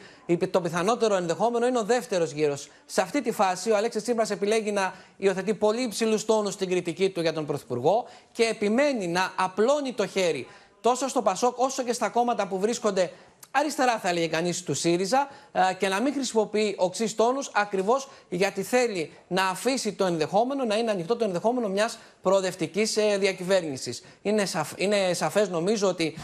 [0.52, 2.70] το πιθανότερο ενδεχόμενο είναι ο δεύτερος γύρος.
[2.86, 7.10] Σε αυτή τη φάση ο Αλέξης Τσίπρας επιλέγει να υιοθετεί πολύ υψηλούς τόνους στην κριτική
[7.10, 10.48] του για τον Πρωθυπουργό και επιμένει να απλώνει το χέρι
[10.82, 13.12] τόσο στο Πασόκ όσο και στα κόμματα που βρίσκονται
[13.52, 18.64] αριστερά, θα έλεγε κανείς, του ΣΥΡΙΖΑ ε, και να μην χρησιμοποιεί οξύς τόνους ακριβώς γιατί
[18.64, 24.04] θέλει να αφήσει το ενδεχόμενο, να είναι ανοιχτό το ενδεχόμενο μιας προοδευτικής ε, διακυβέρνησης.
[24.22, 26.18] Είναι, σαφ, είναι σαφές, νομίζω, ότι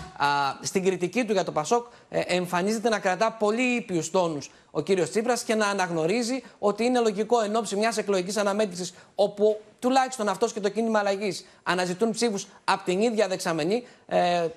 [0.61, 5.09] στην κριτική του για το Πασόκ ε, εμφανίζεται να κρατά πολύ ήπιους τόνους ο κύριος
[5.09, 10.53] Τσίπρας και να αναγνωρίζει ότι είναι λογικό εν ώψη μιας εκλογικής αναμέτρησης όπου τουλάχιστον αυτός
[10.53, 13.83] και το κίνημα αλλαγής αναζητούν ψήφους από την ίδια δεξαμενή,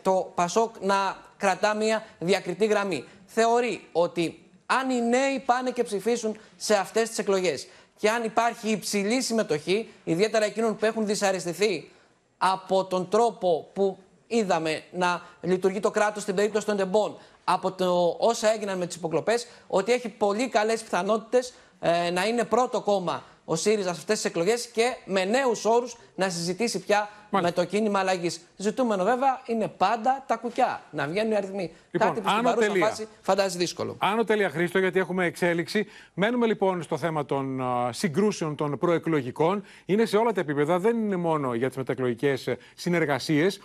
[0.03, 3.05] το Πασόκ να κρατά μια διακριτή γραμμή.
[3.27, 7.67] Θεωρεί ότι αν οι νέοι πάνε και ψηφίσουν σε αυτές τις εκλογές
[7.99, 11.91] και αν υπάρχει υψηλή συμμετοχή, ιδιαίτερα εκείνων που έχουν δυσαρεστηθεί
[12.39, 18.17] από τον τρόπο που είδαμε να λειτουργεί το κράτος στην περίπτωση των τεμπών από το
[18.19, 23.23] όσα έγιναν με τις υποκλοπές, ότι έχει πολύ καλές πιθανότητες ε, να είναι πρώτο κόμμα
[23.51, 27.65] ο ΣΥΡΙΖΑ σε αυτές τις εκλογές και με νέους όρους να συζητήσει πια με το
[27.65, 28.41] κίνημα αλλαγής.
[28.57, 30.83] Ζητούμενο βέβαια είναι πάντα τα κουκιά.
[30.91, 31.73] Να βγαίνουν οι αριθμοί.
[31.91, 32.87] Λοιπόν, Κάτι που στην άνω παρούσα τελεία.
[32.87, 33.97] φάση φαντάζει δύσκολο.
[33.99, 35.87] Άνω τέλεια Χρήστο, γιατί έχουμε εξέλιξη.
[36.15, 39.65] Μένουμε λοιπόν στο θέμα των α, συγκρούσεων των προεκλογικών.
[39.87, 43.61] Είναι σε όλα τα επίπεδα, δεν είναι μόνο για τις μεταεκλογικές συνεργασίες.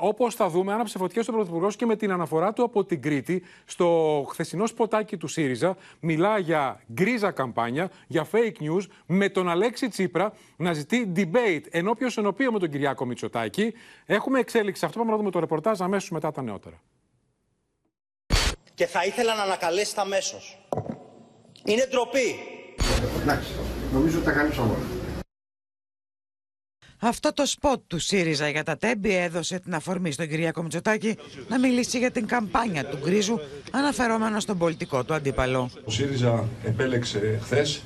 [0.00, 3.42] Όπως θα δούμε, άναψε φωτιέ ο Πρωθυπουργός και με την αναφορά του από την Κρήτη
[3.64, 5.76] στο χθεσινό σποτάκι του ΣΥΡΙΖΑ.
[6.00, 12.08] Μιλά για γκρίζα καμπάνια, για fake news, με τον Αλέξη Τσίπρα να ζητεί debate ενώπιο
[12.16, 13.72] ενωπίο με τον Κυριάκο Μητσοτάκη.
[14.06, 14.84] Έχουμε εξέλιξη.
[14.84, 16.80] Αυτό πάμε να δούμε το ρεπορτάζ αμέσως μετά τα νεότερα.
[18.74, 20.66] και θα ήθελα να ανακαλέσετε αμέσως.
[21.64, 22.34] Είναι ντροπή.
[23.22, 23.52] Εντάξει,
[23.92, 24.97] νομίζω ότι τα καλύψαμε όλα.
[27.00, 31.16] Αυτό το σποτ του ΣΥΡΙΖΑ για τα Τέμπη έδωσε την αφορμή στον Κυριάκο Μητσοτάκη
[31.48, 33.38] να μιλήσει για την καμπάνια του γκρίζου
[33.70, 35.70] αναφερόμενο στον πολιτικό του αντίπαλο.
[35.84, 37.82] Ο ΣΥΡΙΖΑ επέλεξε χθες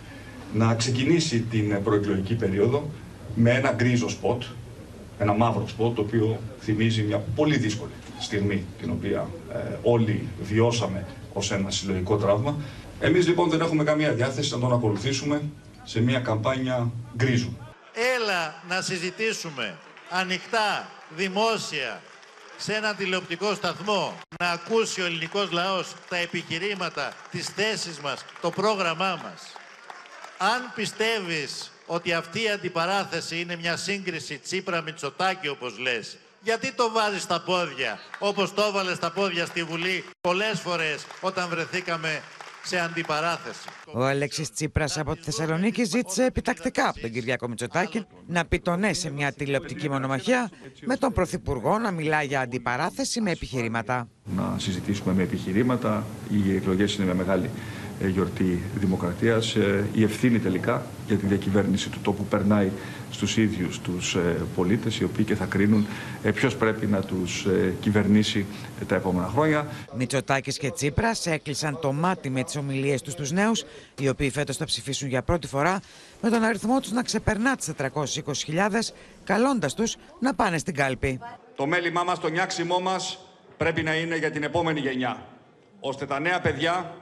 [0.54, 2.90] να ξεκινήσει την προεκλογική περίοδο
[3.34, 4.42] με ένα γκρίζο σποτ,
[5.18, 11.06] ένα μαύρο σποτ, το οποίο θυμίζει μια πολύ δύσκολη στιγμή την οποία ε, όλοι βιώσαμε
[11.32, 12.56] ως ένα συλλογικό τραύμα.
[13.00, 15.42] Εμείς λοιπόν δεν έχουμε καμία διάθεση να τον ακολουθήσουμε
[15.84, 17.56] σε μια καμπάνια γκρίζου.
[17.92, 19.78] Έλα να συζητήσουμε
[20.10, 22.02] ανοιχτά, δημόσια,
[22.58, 28.50] σε ένα τηλεοπτικό σταθμό, να ακούσει ο ελληνικός λαός τα επιχειρήματα, τις θέσεις μας, το
[28.50, 29.52] πρόγραμμά μας.
[30.38, 37.22] Αν πιστεύεις ότι αυτή η αντιπαράθεση είναι μια σύγκριση Τσίπρα-Μητσοτάκη όπως λες, γιατί το βάζεις
[37.22, 42.22] στα πόδια, όπως το έβαλες στα πόδια στη Βουλή πολλές φορές όταν βρεθήκαμε
[42.64, 43.68] σε αντιπαράθεση.
[43.94, 48.76] Ο Αλέξης Τσίπρας από τη Θεσσαλονίκη ζήτησε επιτακτικά από τον Κυριάκο Μητσοτάκη να πει το
[48.76, 50.50] ναι σε μια τηλεοπτική μονομαχία
[50.84, 54.08] με τον Πρωθυπουργό να μιλά για αντιπαράθεση με επιχειρήματα.
[54.36, 56.06] Να συζητήσουμε με επιχειρήματα.
[56.30, 57.50] Οι εκλογές είναι με μεγάλη
[58.00, 59.54] ε, γιορτή δημοκρατίας.
[59.54, 62.70] Ε, Η ευθύνη τελικά για τη διακυβέρνηση του τόπου περνάει
[63.12, 65.86] στους ίδιους τους ε, πολίτες οι οποίοι και θα κρίνουν
[66.22, 68.46] ε, ποιος πρέπει να τους ε, κυβερνήσει
[68.80, 69.66] ε, τα επόμενα χρόνια.
[69.96, 73.64] Μητσοτάκης και Τσίπρας έκλεισαν το μάτι με τις ομιλίες τους στους νέους,
[73.98, 75.80] οι οποίοι φέτος θα ψηφίσουν για πρώτη φορά,
[76.22, 78.92] με τον αριθμό τους να ξεπερνά τις 420.000,
[79.24, 81.20] καλώντας τους να πάνε στην κάλπη.
[81.56, 83.18] Το μέλημά μας, το νιάξιμό μας
[83.56, 85.26] πρέπει να είναι για την επόμενη γενιά.
[85.80, 86.94] Ώστε τα νέα παιδιά,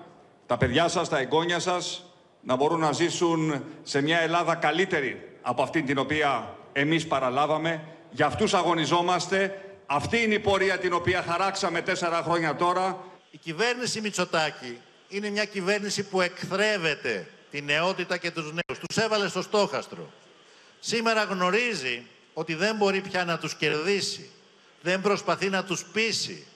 [0.46, 2.05] τα παιδιά σας, τα εγγόνια σας,
[2.42, 7.85] να μπορούν να ζήσουν σε μια Ελλάδα καλύτερη από αυτή την οποία εμείς παραλάβαμε.
[8.11, 9.64] Για αυτούς αγωνιζόμαστε.
[9.87, 13.05] Αυτή είναι η πορεία την οποία χαράξαμε τέσσερα χρόνια τώρα.
[13.31, 18.79] Η κυβέρνηση Μητσοτάκη είναι μια κυβέρνηση που εκθρέβεται τη νεότητα και τους νέους.
[18.88, 20.11] Τους έβαλε στο στόχαστρο.
[20.81, 24.31] Σήμερα γνωρίζει ότι δεν μπορεί πια να τους κερδίσει.
[24.83, 26.46] Δεν προσπαθεί να τους πείσει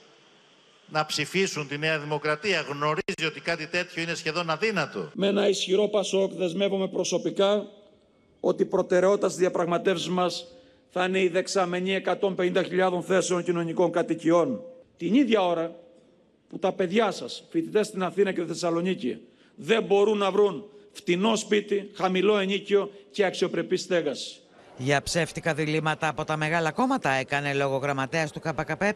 [0.89, 2.61] να ψηφίσουν τη Νέα Δημοκρατία.
[2.61, 5.11] Γνωρίζει ότι κάτι τέτοιο είναι σχεδόν αδύνατο.
[5.15, 7.67] Με ένα ισχυρό Πασόκ δεσμεύομαι προσωπικά
[8.45, 10.47] ότι η προτεραιότητα στις διαπραγματεύσεις μας
[10.91, 12.03] θα είναι η δεξαμενή
[12.37, 14.61] 150.000 θέσεων κοινωνικών κατοικιών.
[14.97, 15.75] Την ίδια ώρα
[16.49, 19.21] που τα παιδιά σας, φοιτητές στην Αθήνα και τη Θεσσαλονίκη,
[19.55, 24.39] δεν μπορούν να βρουν φτηνό σπίτι, χαμηλό ενίκιο και αξιοπρεπή στέγαση.
[24.77, 28.93] Για ψεύτικα διλήμματα από τα μεγάλα κόμματα έκανε λόγο γραμματέας του ΚΚΕ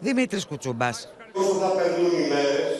[0.00, 1.08] Δημήτρης Κουτσούμπας.
[1.32, 2.76] Όσο θα περνούν οι μέρες,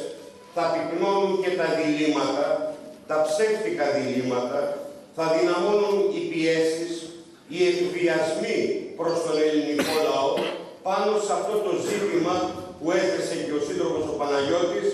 [0.55, 2.75] θα πυκνώνουν και τα διλήμματα,
[3.07, 4.88] τα ψεύτικα διλήμματα,
[5.21, 6.93] θα δυναμώνουν οι πιέσεις,
[7.53, 8.59] οι εκβιασμοί
[8.99, 10.33] προς τον ελληνικό λαό
[10.87, 12.35] πάνω σε αυτό το ζήτημα
[12.79, 14.89] που έθεσε και ο σύντροφος ο Παναγιώτης,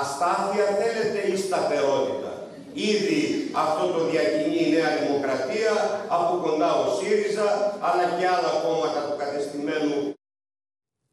[0.00, 2.30] αστάθεια θέλετε ή σταθερότητα;
[2.92, 3.20] Ήδη
[3.64, 5.72] αυτό το διακινεί η Νέα Δημοκρατία,
[6.16, 7.48] από κοντά ο ΣΥΡΙΖΑ,
[7.86, 9.98] αλλά και άλλα κόμματα του κατεστημένου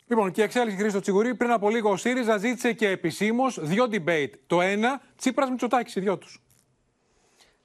[0.08, 1.36] Λοιπόν, και η εξέλιξη Χρήστο Τσιγουρή.
[1.36, 4.34] Πριν από λίγο ο ΣΥΡΙΖΑ ζήτησε και επισήμως δύο debate.
[4.47, 6.42] Το ένα, Τσίπρας Μητσοτάκης, οι δυο τους.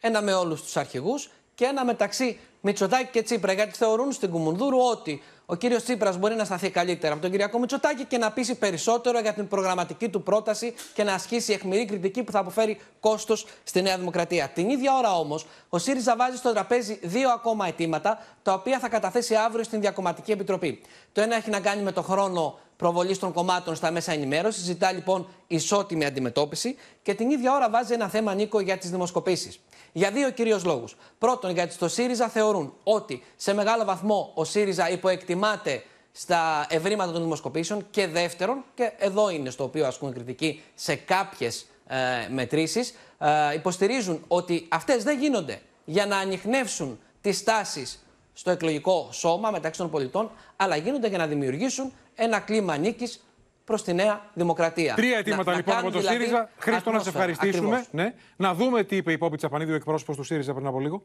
[0.01, 3.53] Ένα με όλους τους αρχηγούς και ένα μεταξύ Μητσοτάκη και Τσίπρα.
[3.53, 7.59] Γιατί θεωρούν στην Κουμουνδούρου ότι ο κύριος Τσίπρας μπορεί να σταθεί καλύτερα από τον Κυριακό
[7.59, 12.23] Μητσοτάκη και να πείσει περισσότερο για την προγραμματική του πρόταση και να ασκήσει αιχμηρή κριτική
[12.23, 14.49] που θα αποφέρει κόστος στη Νέα Δημοκρατία.
[14.49, 18.89] Την ίδια ώρα όμως, ο ΣΥΡΙΖΑ βάζει στο τραπέζι δύο ακόμα αιτήματα, τα οποία θα
[18.89, 20.81] καταθέσει αύριο στην Διακομματική Επιτροπή.
[21.13, 24.93] Το ένα έχει να κάνει με το χρόνο προβολή των κομμάτων στα μέσα ενημέρωσης, ζητά
[24.93, 29.61] λοιπόν ισότιμη αντιμετώπιση και την ίδια ώρα βάζει ένα θέμα Νίκο για τις δημοσκοπήσεις.
[29.93, 30.97] Για δύο κυρίως λόγους.
[31.19, 37.23] Πρώτον, γιατί στο ΣΥΡΙΖΑ θεωρούν ότι σε μεγάλο βαθμό ο ΣΥΡΙΖΑ υποεκτιμάται στα ευρήματα των
[37.23, 37.87] δημοσκοπήσεων.
[37.91, 41.97] Και δεύτερον, και εδώ είναι στο οποίο ασκούν κριτική σε κάποιες ε,
[42.31, 49.51] μετρήσεις, ε, υποστηρίζουν ότι αυτές δεν γίνονται για να ανοιχνεύσουν τις τάσεις στο εκλογικό σώμα
[49.51, 53.23] μεταξύ των πολιτών, αλλά γίνονται για να δημιουργήσουν ένα κλίμα νίκης
[53.65, 54.95] προς τη νέα δημοκρατία.
[54.95, 56.51] Τρία αιτήματα Να- να λοιπόν από κάνουν το δηλαδή ΣΥΡΙΖΑ.
[56.59, 57.31] Χρήστο, να σε ατμόσφαιρα.
[57.31, 57.77] ευχαριστήσουμε.
[57.77, 57.89] Ακριβώς.
[58.05, 58.15] Ναι.
[58.37, 61.03] Να δούμε τι είπε η Πόπη Τσαπανίδη, ο εκπρόσωπος του ΣΥΡΙΖΑ πριν από λίγο.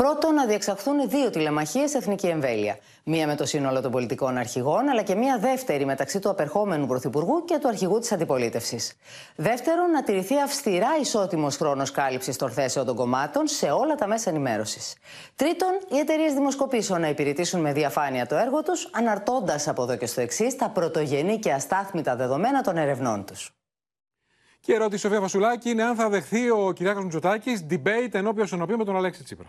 [0.00, 2.78] Πρώτον, να διεξαχθούν δύο τηλεμαχίες σε εθνική εμβέλεια.
[3.04, 7.44] Μία με το σύνολο των πολιτικών αρχηγών, αλλά και μία δεύτερη μεταξύ του απερχόμενου Πρωθυπουργού
[7.44, 8.92] και του αρχηγού της αντιπολίτευσης.
[9.36, 14.30] Δεύτερον, να τηρηθεί αυστηρά ισότιμος χρόνος κάλυψης των θέσεων των κομμάτων σε όλα τα μέσα
[14.30, 14.96] ενημέρωσης.
[15.36, 20.06] Τρίτον, οι εταιρείες δημοσκοπήσεων να υπηρετήσουν με διαφάνεια το έργο τους, αναρτώντας από εδώ και
[20.06, 23.50] στο εξής τα πρωτογενή και αστάθμητα δεδομένα των ερευνών τους.
[24.60, 28.78] Και η ερώτηση Σοφία Φασουλάκη είναι αν θα δεχθεί ο Κυριάκος Μητσοτάκης debate ενώπιον ενώπιον
[28.78, 29.48] με τον Αλέξη Τσίπρα.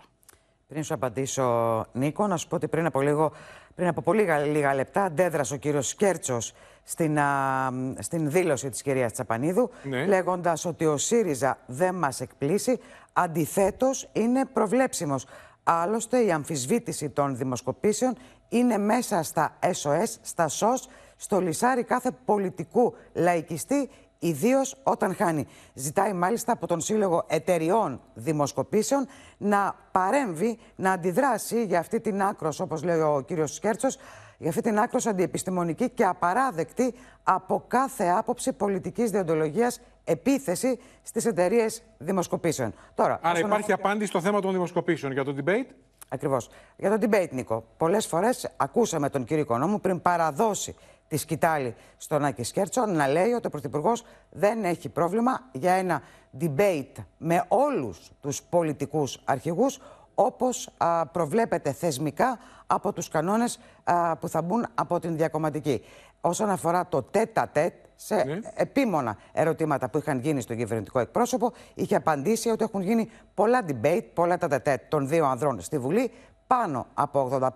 [0.72, 3.32] Πριν σου απαντήσω, Νίκο, να σου πω ότι πριν από, λίγο,
[3.74, 8.82] πριν από πολύ λίγα, λίγα λεπτά αντέδρασε ο κύριος Σκέρτσος στην, α, στην δήλωση της
[8.82, 10.06] κυρίας Τσαπανίδου, Ναι.
[10.06, 12.78] λέγοντας ότι ο ΣΥΡΙΖΑ δεν μας εκπλήσει,
[13.12, 15.26] αντιθέτως είναι προβλέψιμος.
[15.62, 18.16] Άλλωστε, η αμφισβήτηση των δημοσκοπήσεων
[18.48, 23.90] είναι μέσα στα SOS, στα SOS, στο λισάρι κάθε πολιτικού λαϊκιστή
[24.24, 25.46] Ιδίως όταν χάνει.
[25.74, 29.06] Ζητάει μάλιστα από τον Σύλλογο Εταιριών Δημοσκοπήσεων
[29.38, 33.98] να παρέμβει, να αντιδράσει για αυτή την άκρος, όπως λέει ο κύριος Σκέρτσος,
[34.38, 41.82] για αυτή την άκρος αντιεπιστημονική και απαράδεκτη από κάθε άποψη πολιτικής διοντολογίας επίθεση στις εταιρείες
[41.98, 42.74] δημοσκοπήσεων.
[42.94, 45.66] Τώρα, Άρα όσον υπάρχει αφορά- απάντηση στο θέμα των δημοσκοπήσεων για το debate;
[46.08, 46.48] Ακριβώς.
[46.76, 47.64] Για το debate, Νίκο.
[47.76, 50.74] Πολλές φορές ακούσαμε τον κύριο Οικονόμου πριν παραδώσει
[51.12, 56.02] τη σκητάλη στον Άκη Σκέρτσο να λέει ότι ο Πρωθυπουργός δεν έχει πρόβλημα για ένα
[56.40, 59.78] debate με όλους τους πολιτικούς αρχηγούς
[60.14, 65.82] όπως α, προβλέπεται θεσμικά από τους κανόνες α, που θα μπουν από την διακομματική.
[66.20, 71.96] Όσον αφορά το τέτα τέτ, σε επίμονα ερωτήματα που είχαν γίνει στον κυβερνητικό εκπρόσωπο, είχε
[71.96, 76.10] απαντήσει ότι έχουν γίνει πολλά debate, πολλά τέτα τέτ των δύο ανδρών στη Βουλή,
[76.56, 77.48] πάνω από 85,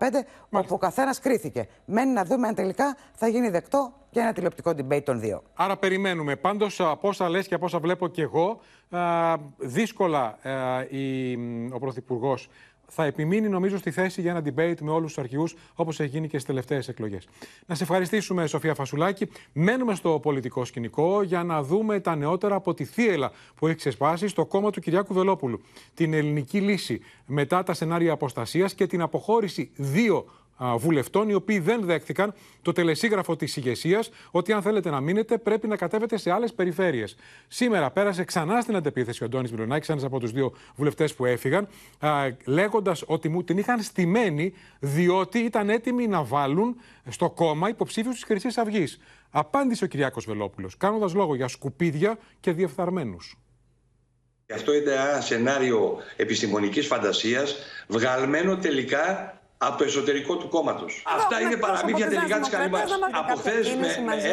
[0.49, 1.67] όπου ο καθένας κρίθηκε.
[1.85, 5.43] Μένει να δούμε αν τελικά θα γίνει δεκτό και ένα τηλεοπτικό debate των δύο.
[5.53, 6.35] Άρα περιμένουμε.
[6.35, 11.73] Πάντως, από όσα λες και από όσα βλέπω και εγώ, α, δύσκολα α, η, μ,
[11.73, 12.49] ο Πρωθυπουργός
[12.89, 16.27] θα επιμείνει, νομίζω, στη θέση για ένα debate με όλους τους αρχηγούς, όπως έχει γίνει
[16.27, 17.27] και στις τελευταίες εκλογές.
[17.65, 19.29] Να σε ευχαριστήσουμε, Σοφία Φασουλάκη.
[19.53, 24.27] Μένουμε στο πολιτικό σκηνικό για να δούμε τα νεότερα από τη θύελα που έχει ξεσπάσει
[24.27, 25.61] στο κόμμα του Κυριάκου Βελόπουλου.
[25.93, 30.46] Την ελληνική λύση μετά τα σενάρια αποστασίας και την αποχώρηση δύο α,
[30.77, 35.67] βουλευτών οι οποίοι δεν δέχτηκαν το τελεσίγραφο της ηγεσίας ότι αν θέλετε να μείνετε πρέπει
[35.67, 37.15] να κατέβετε σε άλλες περιφέρειες.
[37.47, 41.67] Σήμερα πέρασε ξανά στην αντεπίθεση ο Αντώνης Μιλονάκης, ένας από τους δύο βουλευτές που έφυγαν,
[42.45, 46.75] λέγοντας ότι μου την είχαν στημένη διότι ήταν έτοιμοι να βάλουν
[47.09, 48.99] στο κόμμα υποψήφιους της Χρυσής Αυγής.
[49.29, 53.37] Απάντησε ο Κυριάκος Βελόπουλος, κάνοντας λόγο για σκουπίδια και διεφθαρμένους.
[54.53, 57.55] Αυτό ήταν ένα σενάριο επιστημονικής φαντασίας
[57.87, 61.03] βγαλμένο τελικά από το εσωτερικό του κόμματος.
[61.15, 62.91] Αυτά είναι παραμύθια τελικά της Καλυμάς.
[63.11, 63.53] Από χθε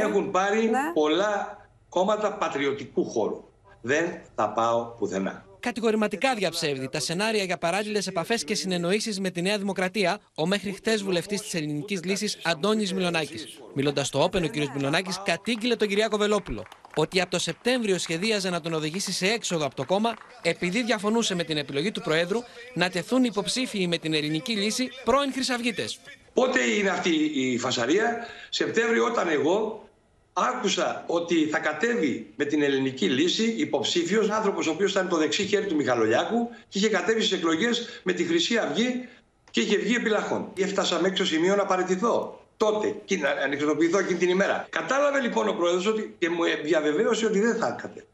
[0.03, 3.45] έχουν πάρει πολλά κόμματα πατριωτικού χώρου.
[3.81, 5.45] Δεν θα πάω πουθενά.
[5.61, 10.73] Κατηγορηματικά διαψεύδει τα σενάρια για παράλληλες επαφές και συνεννοήσεις με τη Νέα Δημοκρατία ο μέχρι
[10.73, 13.61] χτες βουλευτής της Ελληνικής Λύσης Αντώνης Μιλονάκης.
[13.75, 14.55] Μιλώντας στο Όπεν, ο κ.
[14.75, 19.67] Μιλονάκης κατήγγειλε τον Κυριάκο Βελόπουλο ότι από το Σεπτέμβριο σχεδίαζε να τον οδηγήσει σε έξοδο
[19.67, 22.39] από το κόμμα επειδή διαφωνούσε με την επιλογή του Προέδρου
[22.75, 26.01] να τεθούν υποψήφιοι με την Ελληνική Λύση πρώην Χρυσαυγίτες.
[26.35, 29.89] Πότε είναι αυτή η φασαρία, Σεπτέμβριο όταν εγώ
[30.33, 35.47] άκουσα ότι θα κατέβει με την ελληνική λύση υποψήφιος άνθρωπος ο οποίος ήταν το δεξί
[35.47, 39.09] χέρι του Μιχαλολιάκου και είχε κατέβει στις εκλογές με τη Χρυσή Αυγή
[39.51, 40.53] και είχε βγει επιλαχών.
[40.59, 44.67] Έφτασα μέχρι το σημείο να παραιτηθώ τότε και να ανεξαρτοποιηθώ εκείνη την ημέρα.
[44.71, 48.07] Κατάλαβε λοιπόν ο πρόεδρος ότι και μου διαβεβαίωσε ότι δεν θα έκατε.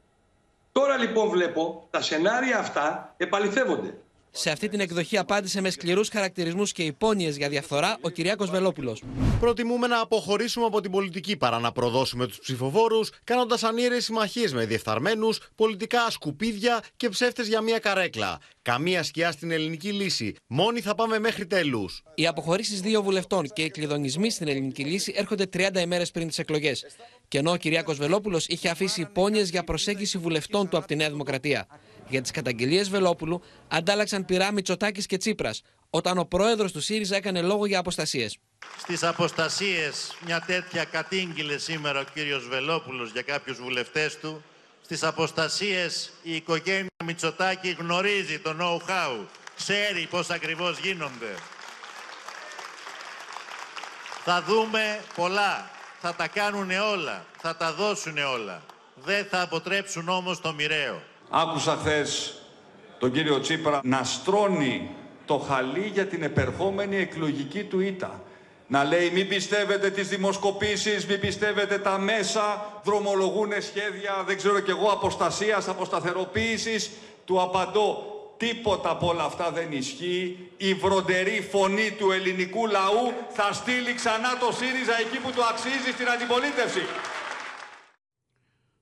[0.72, 3.94] Τώρα λοιπόν βλέπω τα σενάρια αυτά επαληθεύονται.
[4.32, 9.02] Σε αυτή την εκδοχή απάντησε με σκληρούς χαρακτηρισμούς και υπόνοιες για διαφθορά ο Κυριάκος Βελόπουλος.
[9.40, 14.66] Προτιμούμε να αποχωρήσουμε από την πολιτική παρά να προδώσουμε τους ψηφοφόρους, κάνοντας ανίερε συμμαχίες με
[14.66, 18.40] διεφθαρμένους, πολιτικά σκουπίδια και ψεύτες για μία καρέκλα.
[18.62, 20.34] Καμία σκιά στην ελληνική λύση.
[20.46, 22.02] Μόνοι θα πάμε μέχρι τέλους.
[22.14, 26.38] Οι αποχωρήσεις δύο βουλευτών και οι κλειδονισμοί στην ελληνική λύση έρχονται 30 ημέρες πριν τις
[26.38, 26.86] εκλογές.
[27.28, 31.10] Και ενώ ο Κυριάκος Βελόπουλος είχε αφήσει υπόνοιες για προσέγγιση βουλευτών του από τη Νέα
[31.10, 31.66] Δημοκρατία.
[32.10, 37.42] Για τις καταγγελίες Βελόπουλου αντάλλαξαν πειρά Μητσοτάκη και Τσίπρας, όταν ο πρόεδρος του ΣΥΡΙΖΑ έκανε
[37.42, 38.38] λόγο για αποστασίες.
[38.78, 44.44] Στις αποστασίες μια τέτοια κατήγγειλε σήμερα ο κύριος Βελόπουλος για κάποιους βουλευτές του.
[44.84, 51.34] Στις αποστασίες η οικογένεια Μητσοτάκη γνωρίζει το know-how, ξέρει πώς ακριβώς γίνονται.
[54.24, 55.70] Θα δούμε πολλά,
[56.00, 58.62] θα τα κάνουν όλα, θα τα δώσουν όλα.
[58.94, 61.02] Δεν θα αποτρέψουν όμως το μοιραίο.
[61.30, 62.34] Άκουσα χθες
[62.98, 64.90] τον κύριο Τσίπρα να στρώνει
[65.24, 68.22] το χαλί για την επερχόμενη εκλογική του ήττα.
[68.66, 74.70] Να λέει μην πιστεύετε τις δημοσκοπήσεις, μην πιστεύετε τα μέσα, δρομολογούν σχέδια, δεν ξέρω κι
[74.70, 76.90] εγώ, αποστασίας, αποσταθεροποίησης.
[77.24, 78.04] Του απαντώ,
[78.36, 80.48] τίποτα από όλα αυτά δεν ισχύει.
[80.56, 85.90] Η βροντερή φωνή του ελληνικού λαού θα στείλει ξανά το ΣΥΡΙΖΑ εκεί που του αξίζει
[85.92, 86.82] στην αντιπολίτευση.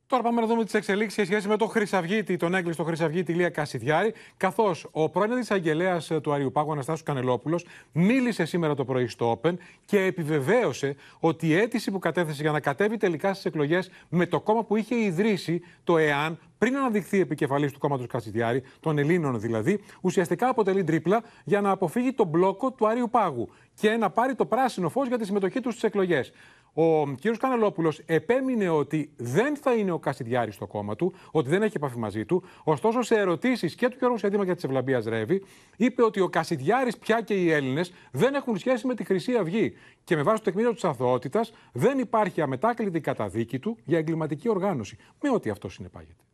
[0.09, 3.49] Τώρα πάμε να δούμε τις εξελίξεις σε σχέση με τον Χρυσαυγίτη, τον έγκλειστο Χρυσαυγίτη Ηλία
[3.49, 4.15] Κασιδιάρη.
[4.37, 9.53] Καθώς ο πρώην εισαγγελέας του Αριουπάγου Αναστάσου Κανελόπουλος μίλησε σήμερα το πρωί στο Open
[9.85, 14.41] και επιβεβαίωσε ότι η αίτηση που κατέθεσε για να κατέβει τελικά στις εκλογές με το
[14.41, 19.81] κόμμα που είχε ιδρύσει, το ΕΑΝ, πριν αναδειχθεί επικεφαλής του κόμματος Κασιδιάρη, των Ελλήνων δηλαδή,
[20.01, 24.47] ουσιαστικά αποτελεί τρίπλα για να αποφύγει τον μπλόκο του Άριου Πάγου και να πάρει το
[24.47, 26.33] πράσινο φως για τη συμμετοχή τους στις εκλογές.
[26.73, 27.37] Ο κ.
[27.39, 31.99] Κανελόπουλο επέμεινε ότι δεν θα είναι ο Κασιδιάρης στο κόμμα του, ότι δεν έχει επαφή
[31.99, 32.43] μαζί του.
[32.65, 35.43] Ωστόσο, σε ερωτήσεις και του Γιώργου Σέντιμα και της Ευλαμπίας Ρεύη,
[35.77, 39.73] είπε ότι ο Κασιδιάρης πια και οι Έλληνες δεν έχουν σχέση με τη Χρυσή Αυγή.
[40.05, 44.97] Και με βάση το τεκμήριο της αθωότητας δεν υπάρχει αμετάκλητη καταδίκη του για εγκληματική οργάνωση.
[45.23, 46.28] Με ό,τι αυτό συνεπάγεται.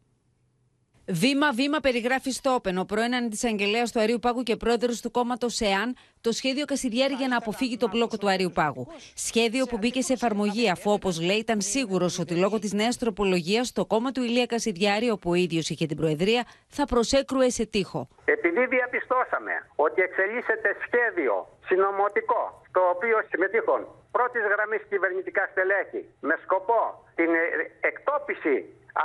[1.07, 5.97] Βήμα-βήμα περιγράφει στο Όπεν ο πρώην αντισαγγελέα του Αρίου Πάγου και πρόεδρος του κόμματος ΕΑΝ
[6.21, 8.87] το σχέδιο Κασιδιάρη για να αποφύγει το μπλόκο του Αρίου Πάγου.
[9.15, 13.73] Σχέδιο που μπήκε σε εφαρμογή αφού, όπως λέει, ήταν σίγουρος ότι λόγω της νέας τροπολογίας
[13.73, 18.09] το κόμμα του Ηλία Κασιδιάρη, όπου ο ίδιος είχε την Προεδρία, θα προσέκρουε σε τείχο.
[18.25, 27.04] Επειδή διαπιστώσαμε ότι εξελίσσεται σχέδιο συνωμοτικό, στο οποίο συμμετείχαν πρώτης γραμμής κυβερνητικά στελέχη, με σκοπό
[27.15, 27.31] την
[27.81, 28.57] εκτόπιση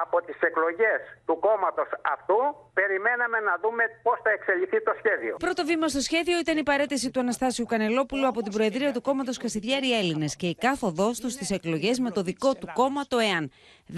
[0.03, 2.39] από τις εκλογές του κόμματος αυτού,
[2.73, 5.35] περιμέναμε να δούμε πώς θα εξελιχθεί το σχέδιο.
[5.35, 9.37] Πρώτο βήμα στο σχέδιο ήταν η παρέτηση του Αναστάσιου Κανελόπουλου από την Προεδρία του κόμματος
[9.37, 13.51] Κασιδιάρη Έλληνες και η κάθοδός του στις εκλογές με το δικό του κόμμα, το ΕΑΝ.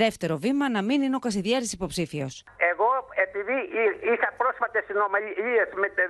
[0.04, 2.34] Δεύτερο βήμα, να μην είναι ο Κασιδιάρης υποψήφιος.
[2.72, 2.90] Εγώ,
[3.26, 3.58] επειδή
[4.14, 6.04] είχα πρόσφατες συνομιλίες με τα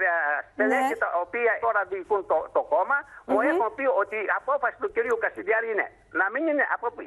[0.51, 1.03] στελέχη ναι.
[1.05, 2.97] τα οποία τώρα διοικούν το, το κόμμα,
[3.31, 5.87] μου έχουν πει ότι η απόφαση του κυρίου Κασιδιάρη είναι
[6.19, 6.63] να μην είναι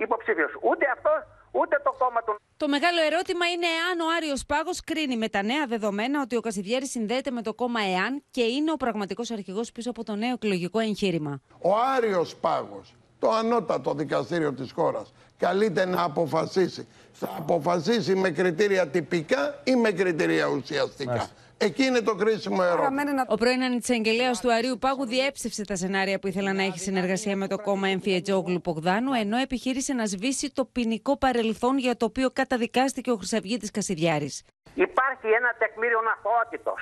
[0.06, 0.52] υποψήφιος.
[0.68, 1.10] Ούτε αυτό
[1.50, 2.40] ούτε το κόμμα του.
[2.56, 6.40] Το μεγάλο ερώτημα είναι εάν ο Άριος Πάγος κρίνει με τα νέα δεδομένα ότι ο
[6.40, 10.32] Κασιδιάρης συνδέεται με το κόμμα ΕΑΝ και είναι ο πραγματικός αρχηγός πίσω από το νέο
[10.32, 11.40] εκλογικό εγχείρημα.
[11.60, 16.88] Ο Άριος Πάγος, το ανώτατο δικαστήριο της χώρας, καλείται να αποφασίσει.
[17.12, 21.28] Θα αποφασίσει με κριτήρια τυπικά ή με κριτήρια ουσιαστικά.
[21.64, 23.24] Εκεί είναι το κρίσιμο ερώτημα.
[23.28, 27.46] Ο πρώην αντισαγγελέα του Αρίου Πάγου διέψευσε τα σενάρια που ήθελα να έχει συνεργασία με
[27.48, 33.10] το κόμμα Εμφιετζόγλου Πογδάνου, ενώ επιχείρησε να σβήσει το ποινικό παρελθόν για το οποίο καταδικάστηκε
[33.10, 34.42] ο Χρυσαυγίτη Κασιδιάρης.
[34.74, 36.74] Υπάρχει ένα τεκμήριο αθωότητο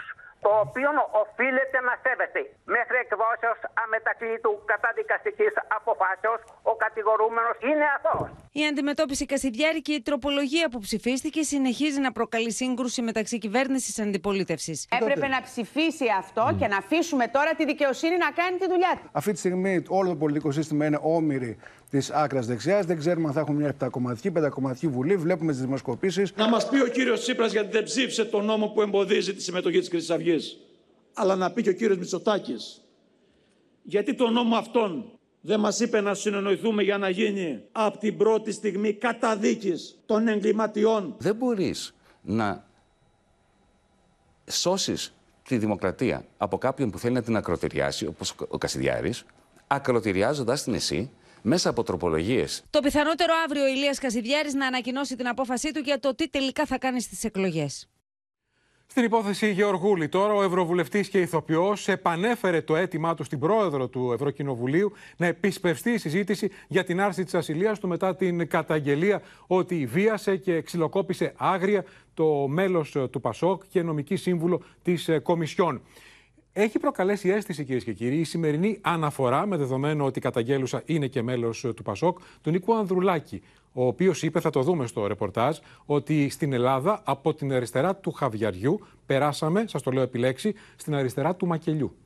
[0.44, 0.90] το οποίο
[1.22, 2.40] οφείλεται να σέβεται.
[2.76, 6.40] Μέχρι εκδόσεως αμετακλήτου καταδικαστικής αποφάσεως,
[6.72, 8.30] ο κατηγορούμενος είναι αθώος.
[8.60, 14.02] Η αντιμετώπιση Κασιδιάρη και η τροπολογία που ψηφίστηκε συνεχίζει να προκαλεί σύγκρουση μεταξύ κυβέρνησης και
[14.02, 14.88] αντιπολίτευσης.
[15.00, 19.08] Έπρεπε να ψηφίσει αυτό και να αφήσουμε τώρα τη δικαιοσύνη να κάνει τη δουλειά της.
[19.12, 21.58] Αυτή τη στιγμή όλο το πολιτικό σύστημα είναι όμοιροι
[21.92, 22.86] της άκρας δεξιάς.
[22.86, 25.16] Δεν ξέρουμε αν θα έχουμε μια επτακομματική, πεντακομματική βουλή.
[25.16, 26.32] Βλέπουμε τι δημοσκοπήσεις.
[26.36, 29.78] Να μας πει ο κύριος Τσίπρας γιατί δεν ψήφισε τον νόμο που εμποδίζει τη συμμετοχή
[29.78, 30.58] της Χρυσή Αυγής.
[31.14, 32.82] Αλλά να πει και ο κύριος Μητσοτάκης
[33.82, 35.04] γιατί τον νόμο αυτόν
[35.40, 41.14] δεν μας είπε να συνεννοηθούμε για να γίνει από την πρώτη στιγμή καταδίκης των εγκληματιών.
[41.18, 42.66] Δεν μπορείς να
[44.44, 49.24] σώσεις τη δημοκρατία από κάποιον που θέλει να την ακροτηριάσει, όπως ο Κασιδιάρης,
[49.66, 51.10] ακροτηριάζοντας την εσύ
[51.42, 52.64] μέσα από τροπολογίες.
[52.70, 56.66] Το πιθανότερο αύριο ο Ηλίας Κασιδιάρης να ανακοινώσει την απόφασή του για το τι τελικά
[56.66, 57.86] θα κάνει στις εκλογές.
[58.86, 64.12] Στην υπόθεση Γεωργούλη, τώρα ο Ευρωβουλευτής και ηθοποιός επανέφερε το αίτημά του στην πρόεδρο του
[64.12, 69.86] Ευρωκοινοβουλίου να επισπευστεί η συζήτηση για την άρση της ασυλίας του μετά την καταγγελία ότι
[69.86, 75.82] βίασε και ξυλοκόπησε άγρια το μέλος του Πασόκ και νομική σύμβουλο της Κομισιόν.
[76.54, 81.06] Έχει προκαλέσει αίσθηση, κυρίες και κύριοι, η σημερινή αναφορά, με δεδομένο ότι η καταγγέλουσα είναι
[81.06, 85.58] και μέλος του Πασόκ, του Νίκου Ανδρουλάκη, ο οποίος είπε, θα το δούμε στο ρεπορτάζ,
[85.84, 91.36] ότι στην Ελλάδα από την αριστερά του Χαβιαριού περάσαμε, σας το λέω επιλέξει, στην αριστερά
[91.36, 91.96] του Μακελιού.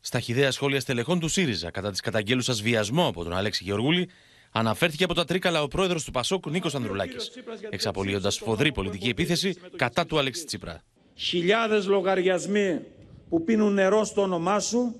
[0.00, 4.08] Στα χιδέα σχόλια στελεχών του ΣΥΡΙΖΑ κατά της καταγγέλουσας βιασμό από τον Αλέξη Γεωργούλη,
[4.50, 7.30] αναφέρθηκε από τα τρίκαλα ο πρόεδρος του Πασόκ Νίκος Ανδρουλάκης,
[7.70, 10.82] εξαπολύοντας φοδρή πολιτική επίθεση κατά του Αλέξη Τσίπρα.
[11.14, 12.80] Χιλιάδες λογαριασμοί
[13.28, 14.94] που πίνουν νερό στο όνομά σου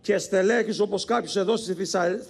[0.00, 1.74] και στελέχη όπως κάποιος εδώ στη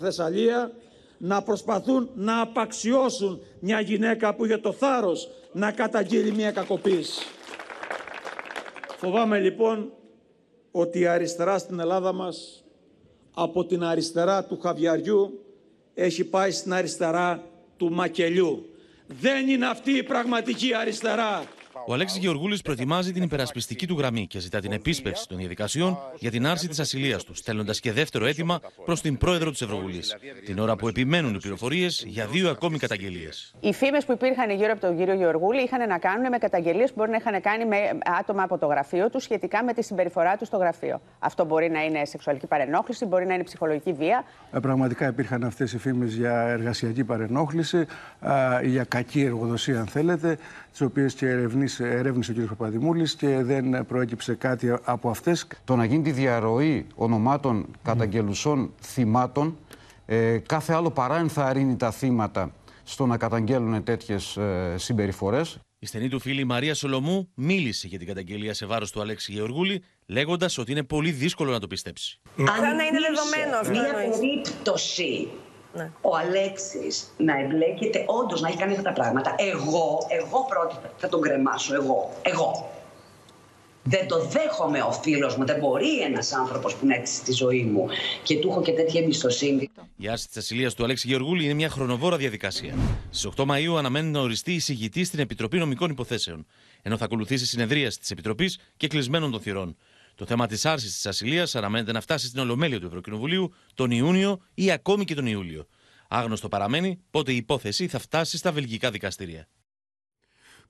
[0.01, 0.73] Θεσσαλία
[1.19, 7.27] να προσπαθούν να απαξιώσουν μια γυναίκα που είχε το θάρρος να καταγγείλει μια κακοποίηση.
[8.97, 9.93] Φοβάμαι λοιπόν
[10.71, 12.65] ότι η αριστερά στην Ελλάδα μας
[13.35, 15.45] από την αριστερά του Χαβιαριού
[15.95, 17.45] έχει πάει στην αριστερά
[17.77, 18.69] του Μακελιού.
[19.07, 21.45] Δεν είναι αυτή η πραγματική αριστερά.
[21.87, 26.31] Ο Αλέξης Γεωργούλης προετοιμάζει την υπερασπιστική του γραμμή και ζητά την επίσπευση των διαδικασιών για
[26.31, 30.17] την άρση της ασυλίας τους, στέλνοντας και δεύτερο αίτημα προς την πρόεδρο της Ευρωβουλής.
[30.45, 33.55] Την ώρα που επιμένουν οι πληροφορίες για δύο ακόμη καταγγελίες.
[33.61, 36.95] Οι φήμες που υπήρχαν γύρω από τον κύριο Γεωργούλη είχαν να κάνουν με καταγγελίες που
[36.99, 37.77] μπορεί να είχαν κάνει με
[38.19, 41.01] άτομα από το γραφείο τους σχετικά με τη συμπεριφορά τους στο γραφείο.
[41.19, 44.25] Αυτό μπορεί να είναι σεξουαλική παρενόχληση, μπορεί να είναι ψυχολογική βία.
[44.53, 47.87] Ε, πραγματικά υπήρχαν αυτές οι φήμες για εργασιακή παρενόχληση,
[48.63, 50.39] για κακή εργοδοσία, αν θέλετε,
[50.71, 51.27] τις οποίες και
[51.79, 52.49] ερεύνησε ο κ.
[52.49, 55.47] Παπαδημούλης και δεν προέκυψε κάτι από αυτές.
[55.65, 59.57] Το να γίνει τη διαρροή ονομάτων καταγγελουσών θυμάτων,
[60.07, 62.53] ε, κάθε άλλο παρά ενθαρρύνει τα θύματα
[62.85, 65.59] στο να καταγγέλουν τέτοιες ε, συμπεριφορές.
[65.79, 69.83] Η στενή του φίλη Μαρία Σολομού μίλησε για την καταγγελία σε βάρος του Αλέξη Γεωργούλη,
[70.07, 72.21] λέγοντας ότι είναι πολύ δύσκολο να το πιστέψει.
[72.37, 73.71] Αν να είναι δεδομένος αυτό.
[73.71, 75.29] Μία περίπτωση
[75.75, 75.91] ναι.
[76.01, 79.35] ο Αλέξης να εμπλέκεται, όντως να έχει κάνει αυτά τα πράγματα.
[79.39, 82.11] Εγώ, εγώ πρώτη θα τον κρεμάσω, εγώ.
[82.23, 82.71] Εγώ.
[83.83, 85.47] Δεν το δέχομαι ο φίλος μου.
[85.47, 87.87] Δεν μπορεί ένας άνθρωπος που είναι έτσι στη ζωή μου
[88.23, 89.71] και του έχω και τέτοια εμπιστοσύνη.
[89.97, 92.75] Η άρση της ασυλία του Αλέξη Γεωργούλη είναι μια χρονοβόρα διαδικασία.
[93.11, 96.47] Στις 8 Μαου αναμένει να οριστεί εισηγητής στην Επιτροπή Νομικών Υποθέσεων,
[96.83, 99.77] ενώ θα ακολουθήσει συνεδρία της Επιτροπής και κλεισμένων των θυρών.
[100.19, 104.41] Το θέμα της άρσης της ασυλίας αναμένεται να φτάσει στην Ολομέλεια του Ευρωκοινοβουλίου τον Ιούνιο
[104.55, 105.67] ή ακόμη και τον Ιούλιο.
[106.09, 109.49] Άγνωστο παραμένει πότε η υπόθεση θα φτάσει στα βελγικά δικαστήρια.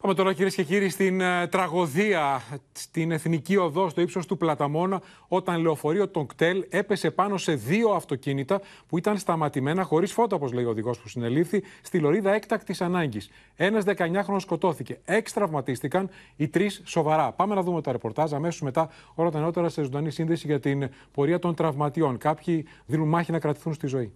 [0.02, 2.42] Πάμε τώρα κυρίες και κύριοι στην ε, τραγωδία
[2.72, 7.90] στην Εθνική Οδό στο ύψος του Πλαταμόνα όταν λεωφορείο των κτέλ έπεσε πάνω σε δύο
[7.90, 12.80] αυτοκίνητα που ήταν σταματημένα χωρίς φώτα, όπως λέει ο οδηγός που συνελήφθη, στη λωρίδα έκτακτης
[12.80, 13.30] ανάγκης.
[13.56, 15.00] Ένας 19χρονο σκοτώθηκε.
[15.04, 17.32] Έξι τραυματίστηκαν, οι τρεις σοβαρά.
[17.32, 20.88] Πάμε να δούμε τα ρεπορτάζ αμέσως μετά όλα τα νεότερα σε ζωντανή σύνδεση για την
[21.12, 22.18] πορεία των τραυματιών.
[22.18, 24.12] Κάποιοι δίνουν μάχη να κρατηθούν στη ζωή.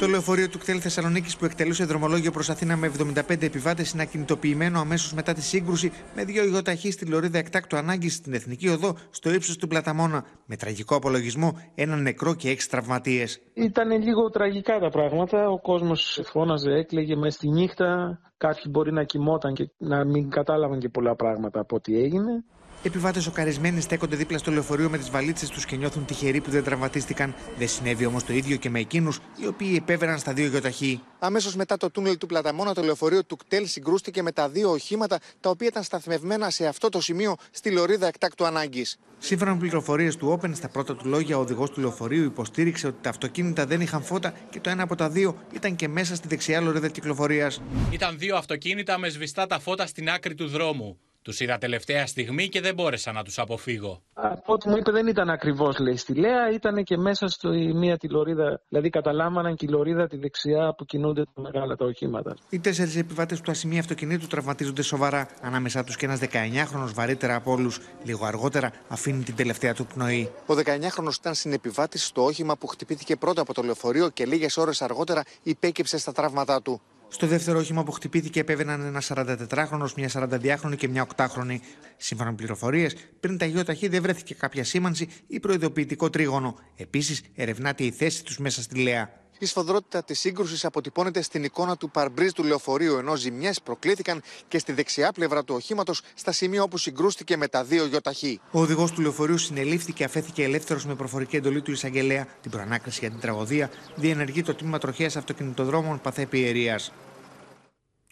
[0.00, 4.80] Το λεωφορείο του κτέλ Θεσσαλονίκης που εκτελούσε δρομολόγιο προς Αθήνα με 75 επιβάτες είναι ακινητοποιημένο
[4.80, 9.34] αμέσως μετά τη σύγκρουση με δύο υγοταχεί στη λωρίδα εκτάκτου ανάγκης στην Εθνική Οδό στο
[9.34, 10.24] ύψος του Πλαταμόνα.
[10.46, 13.40] Με τραγικό απολογισμό, έναν νεκρό και έξι τραυματίες.
[13.54, 15.48] Ήταν λίγο τραγικά τα πράγματα.
[15.48, 18.20] Ο κόσμος φώναζε, έκλαιγε μέσα στη νύχτα.
[18.36, 22.44] Κάποιοι μπορεί να κοιμόταν και να μην κατάλαβαν και πολλά πράγματα από ό,τι έγινε.
[22.82, 26.64] Επιβάτες σοκαρισμένοι στέκονται δίπλα στο λεωφορείο με τις βαλίτσες τους και νιώθουν τυχεροί που δεν
[26.64, 27.34] τραυματίστηκαν.
[27.58, 31.00] Δεν συνέβη όμως το ίδιο και με εκείνους οι οποίοι επέβαιναν στα δύο γιοταχή.
[31.18, 35.18] Αμέσως μετά το τούνελ του Πλαταμόνα, το λεωφορείο του κτέλ συγκρούστηκε με τα δύο οχήματα
[35.40, 38.96] τα οποία ήταν σταθμευμένα σε αυτό το σημείο στη λωρίδα εκτάκτου ανάγκης.
[39.18, 42.96] Σύμφωνα με πληροφορίες του Open, στα πρώτα του λόγια, ο οδηγός του λεωφορείου υποστήριξε ότι
[43.00, 46.28] τα αυτοκίνητα δεν είχαν φώτα και το ένα από τα δύο ήταν και μέσα στη
[46.28, 47.62] δεξιά λωρίδα κυκλοφορίας.
[47.90, 50.98] Ήταν δύο αυτοκίνητα με σβηστά τα φώτα στην άκρη του δρόμου.
[51.26, 54.02] Τους είδα τελευταία στιγμή και δεν μπόρεσα να τους αποφύγω.
[54.12, 57.96] Από ό,τι μου είπε, δεν ήταν ακριβώς λέει στη Λέα, ήταν και μέσα στη μία
[57.96, 58.60] τη λωρίδα.
[58.68, 62.36] Δηλαδή, καταλάμβαναν και η λωρίδα τη δεξιά που κινούνται τα μεγάλα τα οχήματα.
[62.48, 65.28] Οι τέσσερις επιβάτες του ασημείου αυτοκινήτου τραυματίζονται σοβαρά.
[65.42, 67.80] Ανάμεσά τους και ένας 19χρονο βαρύτερα από όλους.
[68.04, 70.30] Λίγο αργότερα αφήνει την τελευταία του πνοή.
[70.46, 74.82] Ο 19χρονο ήταν συνεπιβάτης στο όχημα που χτυπήθηκε πρώτα από το λεωφορείο και λίγες ώρες
[74.82, 76.80] αργότερα υπέκυψε στα τραύματά του.
[77.08, 81.58] Στο δεύτερο όχημα που χτυπήθηκε επέβαιναν ένα 44χρονο, μια 42χρονη και μια 8χρονη.
[81.96, 86.58] Σύμφωνα με πληροφορίες, πριν τα γεωταχή δεν βρέθηκε κάποια σήμανση ή προειδοποιητικό τρίγωνο.
[86.76, 89.25] Επίσης, ερευνάται η θέση τους μέσα στη Λέα.
[89.38, 94.58] Η σφοδρότητα της σύγκρουσης αποτυπώνεται στην εικόνα του παρμπρίζ του λεωφορείου, ενώ ζημιές προκλήθηκαν και
[94.58, 98.40] στη δεξιά πλευρά του οχήματος, στα σημεία όπου συγκρούστηκε με τα δύο γιοταχή.
[98.50, 102.26] Ο οδηγός του λεωφορείου συνελήφθηκε και αφέθηκε ελεύθερος με προφορική εντολή του εισαγγελέα.
[102.40, 106.92] Την προανάκριση για την τραγωδία διενεργεί το τμήμα τροχέας αυτοκινητοδρόμων Παθέπη Ιερίας.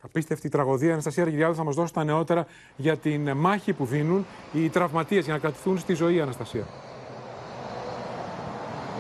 [0.03, 0.93] Απίστευτη τραγωδία.
[0.93, 2.47] Αναστασία Αργυριάδου θα μας δώσει τα νεότερα
[2.77, 6.67] για την μάχη που δίνουν οι τραυματίες για να κρατηθούν στη ζωή, Αναστασία.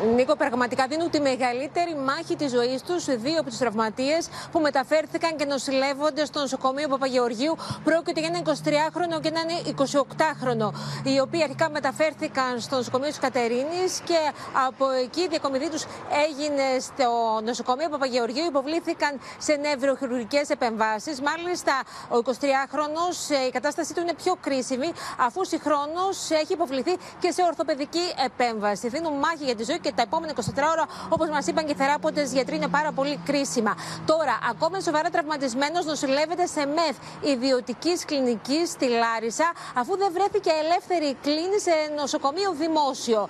[0.02, 5.36] Νίκο, πραγματικά δίνουν τη μεγαλύτερη μάχη της ζωής τους δύο από του τραυματίες που μεταφέρθηκαν
[5.36, 7.56] και νοσηλεύονται στο νοσοκομείο Παπαγεωργίου.
[7.84, 9.46] Πρόκειται για έναν 23χρονο και έναν
[9.78, 10.72] 28χρονο,
[11.04, 14.18] οι οποίοι αρχικά μεταφέρθηκαν στο νοσοκομείο της Κατερίνης και
[14.66, 15.84] από εκεί η διακομιδή τους
[16.28, 18.44] έγινε στο νοσοκομείο Παπαγεωργίου.
[18.44, 21.20] Υποβλήθηκαν σε νευροχειρουργικές επεμβάσεις.
[21.20, 21.72] Μάλιστα,
[22.08, 23.04] ο 23χρονο
[23.48, 28.88] η κατάστασή του είναι πιο κρίσιμη, αφού συγχρόνως έχει υποβληθεί και σε ορθοπαιδική επέμβαση.
[28.88, 30.40] Δίνουν μάχη για τη ζωή και τα επόμενα 24
[30.74, 33.72] ώρα, όπως μας είπαν και οι θεράποντες γιατροί, είναι πάρα πολύ κρίσιμα.
[34.12, 36.96] Τώρα, ακόμα σοβαρά τραυματισμένος νοσηλεύεται σε μεθ
[37.32, 39.48] ιδιωτικής κλινικής στη Λάρισα,
[39.80, 43.20] αφού δεν βρέθηκε ελεύθερη κλίνη σε νοσοκομείο δημόσιο.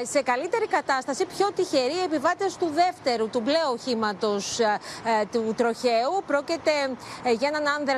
[0.00, 4.78] Ε, σε καλύτερη κατάσταση, πιο τυχεροί επιβάτες του δεύτερου, του μπλε οχήματος ε,
[5.20, 6.12] ε, του τροχαίου.
[6.26, 6.74] Πρόκειται
[7.28, 7.96] ε, για έναν άνδρα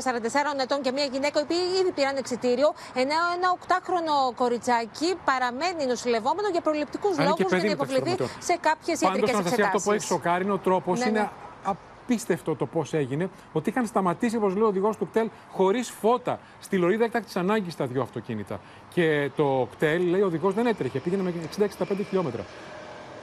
[0.57, 2.69] 44 ετών και μια γυναίκα, οι οποίοι ήδη πήραν εξητήριο,
[3.03, 7.97] ενώ ένα 8χρονο κοριτσάκι παραμένει νοσηλευόμενο για προληπτικούς λόγους για να υποβληθεί
[8.38, 9.64] σε κάποιες ιατρικές εξετάσεις.
[9.64, 10.99] Αυτό που έχει σοκάρει είναι ο τρόπος.
[10.99, 11.28] Ναι, είναι ναι.
[11.64, 16.40] απίστευτο το πώς έγινε, ότι είχαν σταματήσει, όπως λέει ο οδηγός του κτέλ, χωρίς φώτα
[16.61, 18.61] στη λωρίδα έκτακτης ανάγκης τα δύο αυτοκίνητα.
[18.94, 22.44] Και το κτέλ, λέει, ο οδηγός δεν έτρεχε, πήγαινε με 60-65 χιλιόμετρα.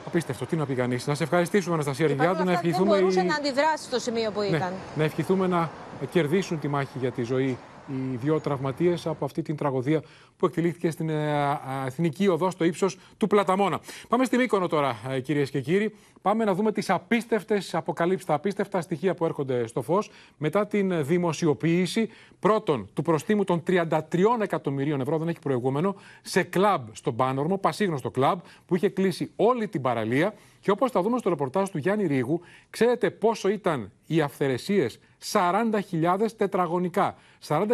[0.08, 1.08] Απίστευτο, τι να πει κανείς.
[1.08, 2.44] Να σε ευχαριστήσουμε, Αναστασία Ριγκιάδου.
[2.44, 2.90] Να ευχηθούμε.
[2.90, 4.74] Δεν μπορούσε να αντιδράσει στο σημείο που ναι, ήταν.
[4.96, 5.70] Να ευχηθούμε να
[6.12, 7.58] κερδίσουν τη μάχη για τη ζωή
[7.88, 10.02] οι δύο τραυματίες από αυτή την τραγωδία
[10.38, 13.80] που εκτελήθηκε στην ε, Εθνική Οδό στο ύψος του Πλαταμόνα.
[14.08, 15.96] Πάμε στη Μύκονο τώρα, ε, κυρίες και κύριοι.
[16.22, 21.06] Πάμε να δούμε τις απίστευτες αποκαλύψεις, τα απίστευτα στοιχεία που έρχονται στο φως μετά την
[21.06, 22.10] δημοσιοποίηση
[22.40, 24.00] πρώτον του προστίμου των 33
[24.42, 29.68] εκατομμυρίων ευρώ, δεν έχει προηγούμενο, σε κλαμπ στον Πάνορμο, πασίγνωστο κλαμπ, που είχε κλείσει όλη
[29.68, 30.34] την παραλία
[30.66, 35.00] και όπως θα δούμε στο ρεπορτάζ του Γιάννη Ρίγου, ξέρετε πόσο ήταν οι αυθαιρεσίες;
[35.32, 37.16] 40.000 τετραγωνικά.
[37.48, 37.66] 40.000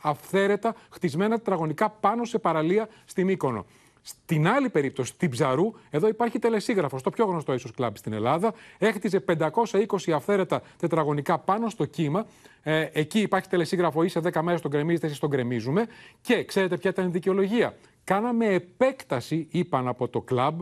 [0.00, 3.66] αυθαίρετα χτισμένα τετραγωνικά πάνω σε παραλία στη Μύκονο.
[4.02, 8.54] Στην άλλη περίπτωση, στην Ψαρού, εδώ υπάρχει τελεσίγραφος, το πιο γνωστό ίσω κλαμπ στην Ελλάδα.
[8.78, 12.26] Έχτιζε 520 αυθαίρετα τετραγωνικά πάνω στο κύμα.
[12.62, 15.86] Ε, εκεί υπάρχει τελεσίγραφο, είσαι 10 μέρες τον κρεμίζετε, εσεί τον κρεμίζουμε.
[16.20, 17.74] Και ξέρετε ποια ήταν η δικαιολογία;
[18.04, 20.60] Κάναμε επέκταση, είπαν από το κλαμπ,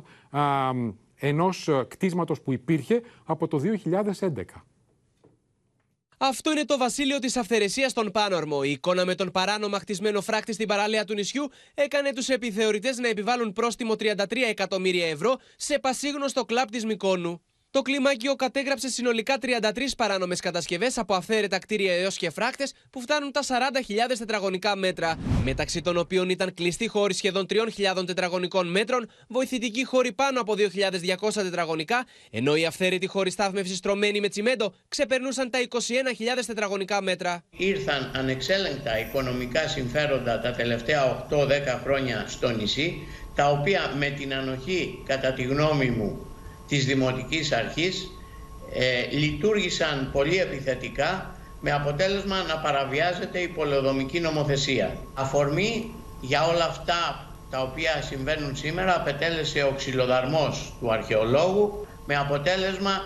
[1.25, 4.43] ενός κτίσματος που υπήρχε από το 2011.
[6.19, 8.61] Αυτό είναι το βασίλειο της αυθαιρεσίας στον Πάνορμο.
[8.65, 13.09] Η εικόνα με τον παράνομα χτισμένο φράκτη στην παραλία του νησιού έκανε τους επιθεωρητές να
[13.09, 17.43] επιβάλλουν πρόστιμο 33 εκατομμύρια ευρώ σε πασίγνωστο κλαπ της Μικόνου.
[17.73, 19.49] Το κλιμάκιο κατέγραψε συνολικά 33
[19.97, 25.19] παράνομες κατασκευές από αυθαίρετα κτίρια έως και φράκτε που φτάνουν τα 40.000 τετραγωνικά μέτρα.
[25.45, 27.47] Μεταξύ των οποίων ήταν κλειστοί χώροι σχεδόν
[27.97, 30.55] 3.000 τετραγωνικών μέτρων, βοηθητικοί χώροι πάνω από
[31.21, 35.79] 2.200 τετραγωνικά, ενώ οι αυθαίρετοι χώροι στάθμευσης στρωμένοι με τσιμέντο ξεπερνούσαν τα 21.000
[36.47, 37.45] τετραγωνικά μέτρα.
[37.57, 41.47] Ήρθαν ανεξέλεγκτα οικονομικά συμφέροντα τα τελευταία 8-10
[41.83, 42.95] χρόνια στο νησί,
[43.35, 46.27] τα οποία με την ανοχή, κατά τη γνώμη μου,
[46.73, 48.11] της Δημοτικής Αρχής
[48.73, 54.97] ε, λειτουργήσαν πολύ επιθετικά με αποτέλεσμα να παραβιάζεται η πολεοδομική νομοθεσία.
[55.15, 63.05] Αφορμή για όλα αυτά τα οποία συμβαίνουν σήμερα απετέλεσε ο ξυλοδαρμός του αρχαιολόγου με αποτέλεσμα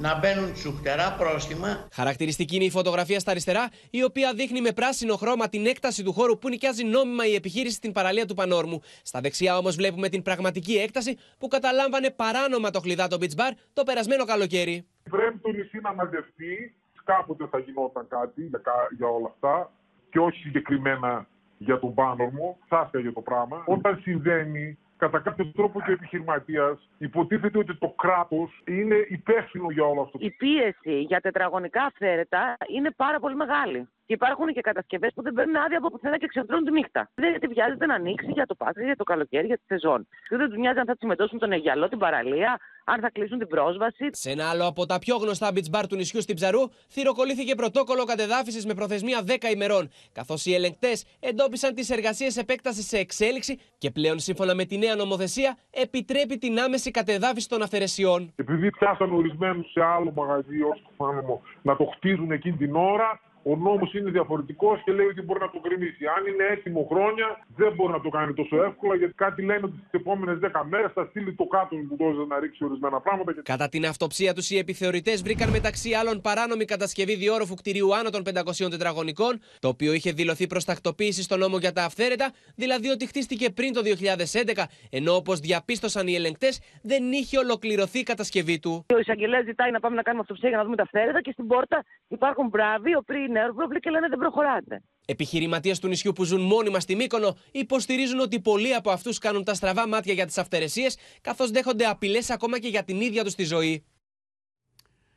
[0.00, 1.88] να μπαίνουν τσουχτερά πρόστιμα.
[1.92, 6.12] Χαρακτηριστική είναι η φωτογραφία στα αριστερά, η οποία δείχνει με πράσινο χρώμα την έκταση του
[6.12, 8.80] χώρου που νοικιάζει νόμιμα η επιχείρηση στην παραλία του Πανόρμου.
[9.02, 13.82] Στα δεξιά όμως βλέπουμε την πραγματική έκταση που καταλάμβανε παράνομα το χλιδάτο beach bar το
[13.82, 14.86] περασμένο καλοκαίρι.
[15.10, 16.74] Πρέπει το νησί να μαζευτεί.
[17.04, 18.60] Κάποτε θα γινόταν κάτι για,
[18.96, 19.72] για όλα αυτά
[20.10, 21.26] και όχι συγκεκριμένα
[21.58, 22.58] για τον Πάνορμο.
[22.68, 23.62] Θα για το πράγμα.
[23.66, 29.84] Όταν συμβαίνει κατά κάποιο τρόπο και ο επιχειρηματίας υποτίθεται ότι το κράτος είναι υπεύθυνο για
[29.84, 30.18] όλο αυτό.
[30.20, 33.88] Η πίεση για τετραγωνικά αυθαίρετα είναι πάρα πολύ μεγάλη.
[34.06, 37.10] Και υπάρχουν και κατασκευές που δεν παίρνουν άδεια από πουθενά και ξεφρώνουν τη νύχτα.
[37.14, 40.08] Δεν τη βιάζεται να ανοίξει για το Πάσχα, για το καλοκαίρι, για τη σεζόν.
[40.28, 42.58] δεν τους νοιάζει αν θα συμμετώσουν τον Αιγιαλό, την παραλία,
[42.92, 44.08] αν θα κλείσουν την πρόσβαση.
[44.12, 48.04] Σε ένα άλλο από τα πιο γνωστά beach bar του νησιού στην Ψαρού, θηροκολήθηκε πρωτόκολλο
[48.04, 53.90] κατεδάφισης με προθεσμία 10 ημερών, καθώς οι ελεγκτές εντόπισαν τις εργασίες επέκτασης σε εξέλιξη και
[53.90, 58.32] πλέον σύμφωνα με τη νέα νομοθεσία επιτρέπει την άμεση κατεδάφιση των αφαιρεσιών.
[58.36, 63.56] Επειδή πιάσαν ορισμένους σε άλλο μαγαζί ω το να το χτίζουν εκείνη την ώρα, ο
[63.56, 66.04] νόμος είναι διαφορετικός και λέει ότι μπορεί να το κρεμίσει.
[66.16, 67.26] Αν είναι έτοιμο χρόνια,
[67.56, 70.92] δεν μπορεί να το κάνει τόσο εύκολα, γιατί κάτι λένε ότι στις επόμενες 10 μέρες
[70.92, 73.32] θα στείλει το κάτω που δώσει να ρίξει ορισμένα πράγματα.
[73.42, 78.22] Κατά την αυτοψία τους, οι επιθεωρητές βρήκαν μεταξύ άλλων παράνομη κατασκευή διόροφου κτηρίου άνω των
[78.22, 83.06] 500 τετραγωνικών, το οποίο είχε δηλωθεί προς τακτοποίηση στο νόμο για τα αυθαίρετα, δηλαδή ότι
[83.06, 88.86] χτίστηκε πριν το 2011, ενώ όπως διαπίστωσαν οι ελεγκτές, δεν είχε ολοκληρωθεί η κατασκευή του.
[88.94, 91.46] Ο εισαγγελέας ζητάει να πάμε να κάνουμε αυτοψία για να δούμε τα αυθαίρετα και στην
[91.46, 94.82] πόρτα υπάρχουν μπράβοι, οι οποίοι είναι και λένε δεν προχωράτε.
[95.06, 99.54] Επιχειρηματίες του νησιού που ζουν μόνιμα στη Μύκονο υποστηρίζουν ότι πολλοί από αυτούς κάνουν τα
[99.54, 100.88] στραβά μάτια για τις αυτερεσίε,
[101.20, 103.84] καθώς δέχονται απειλές ακόμα και για την ίδια τους τη ζωή.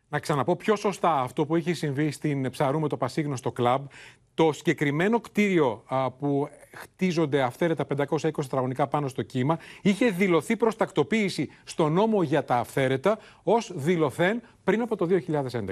[0.10, 3.86] Να ξαναπώ πιο σωστά αυτό που έχει συμβεί στην Ψαρού με το πασίγνωστο κλαμπ.
[4.34, 5.84] Το συγκεκριμένο κτίριο
[6.20, 12.44] που χτίζονται αυθαίρετα 520 τετραγωνικά πάνω στο κύμα είχε δηλωθεί προς τακτοποίηση στο νόμο για
[12.44, 15.72] τα αυθαίρετα ως δηλωθέν πριν από το 2011.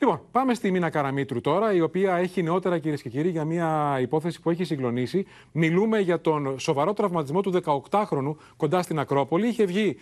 [0.00, 3.98] Λοιπόν, πάμε στη Μίνα Καραμίτρου τώρα, η οποία έχει νεότερα, κυρίες και κύριοι, για μια
[4.00, 5.26] υπόθεση που έχει συγκλονίσει.
[5.52, 9.48] Μιλούμε για τον σοβαρό τραυματισμό του 18χρονου κοντά στην Ακρόπολη.
[9.48, 9.96] Είχε βγει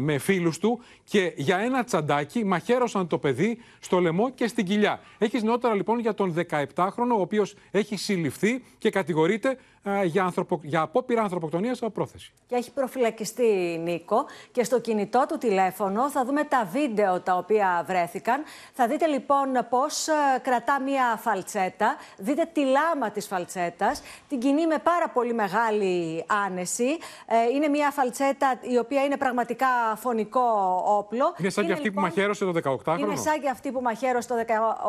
[0.00, 5.00] με φίλους του και για ένα τσαντάκι μαχαίρωσαν το παιδί στο λαιμό και στην κοιλιά.
[5.18, 9.71] Έχεις νεότερα λοιπόν για τον 17χρονο, ο οποίος έχει συλληφθεί και κατηγορείται ε,
[10.04, 10.60] για, ανθρωπο...
[10.62, 12.32] για απόπειρα ανθρωποκτονίας από πρόθεση.
[12.46, 17.84] Και έχει προφυλακιστεί Νίκο και στο κινητό του τηλέφωνο θα δούμε τα βίντεο τα οποία
[17.86, 18.42] βρέθηκαν.
[18.72, 20.12] Θα δείτε λοιπόν πώς ε,
[20.42, 21.96] κρατά μία φαλτσέτα.
[22.16, 24.02] Δείτε τη λάμα της φαλτσέτας.
[24.28, 26.98] Την κινεί με πάρα πολύ μεγάλη άνεση.
[27.26, 29.66] Ε, είναι μία φαλτσέτα η οποία είναι πραγματικά
[29.96, 30.40] φωνικό
[30.86, 31.34] όπλο.
[31.38, 32.02] Είναι σαν και αυτή λοιπόν...
[32.02, 32.98] που μαχαίρωσε το 18χρονο.
[32.98, 34.34] Είναι σαν και αυτή που μαχαίρωσε το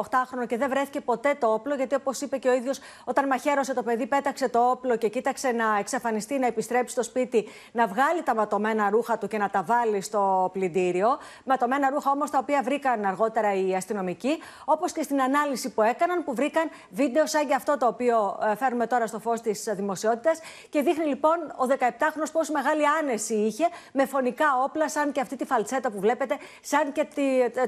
[0.09, 3.73] 18χρονο και δεν βρέθηκε ποτέ το όπλο, γιατί όπως είπε και ο ίδιος, όταν μαχαίρωσε
[3.73, 8.23] το παιδί, πέταξε το όπλο και κοίταξε να εξαφανιστεί, να επιστρέψει στο σπίτι, να βγάλει
[8.23, 11.17] τα ματωμένα ρούχα του και να τα βάλει στο πλυντήριο.
[11.45, 16.23] Ματωμένα ρούχα όμως τα οποία βρήκαν αργότερα οι αστυνομικοί, όπως και στην ανάλυση που έκαναν,
[16.23, 20.39] που βρήκαν βίντεο σαν και αυτό το οποίο ε, φέρνουμε τώρα στο φως της δημοσιότητας.
[20.69, 25.35] Και δείχνει λοιπόν ο 17χρονο πόσο μεγάλη άνεση είχε με φωνικά όπλα, σαν και αυτή
[25.35, 27.07] τη φαλτσέτα που βλέπετε, σαν και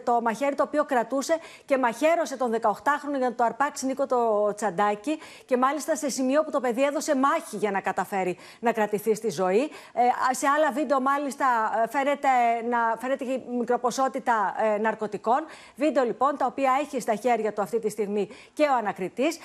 [0.04, 4.54] το μαχαίρι το οποίο κρατούσε και μαχαίρωσε τον 18χρονο για να το αρπάξει Νίκο το
[4.56, 5.20] τσαντάκι.
[5.46, 9.30] Και μάλιστα σε σημείο που το παιδί έδωσε μάχη για να καταφέρει να κρατηθεί στη
[9.30, 9.62] ζωή.
[9.94, 11.46] Ε, σε άλλα βίντεο, μάλιστα,
[11.84, 12.28] ε, φαίνεται,
[12.70, 15.46] να, φαίνεται και μικροποσότητα ε, ναρκωτικών.
[15.76, 19.38] Βίντεο λοιπόν τα οποία έχει στα χέρια του αυτή τη στιγμή και ο ανακριτής.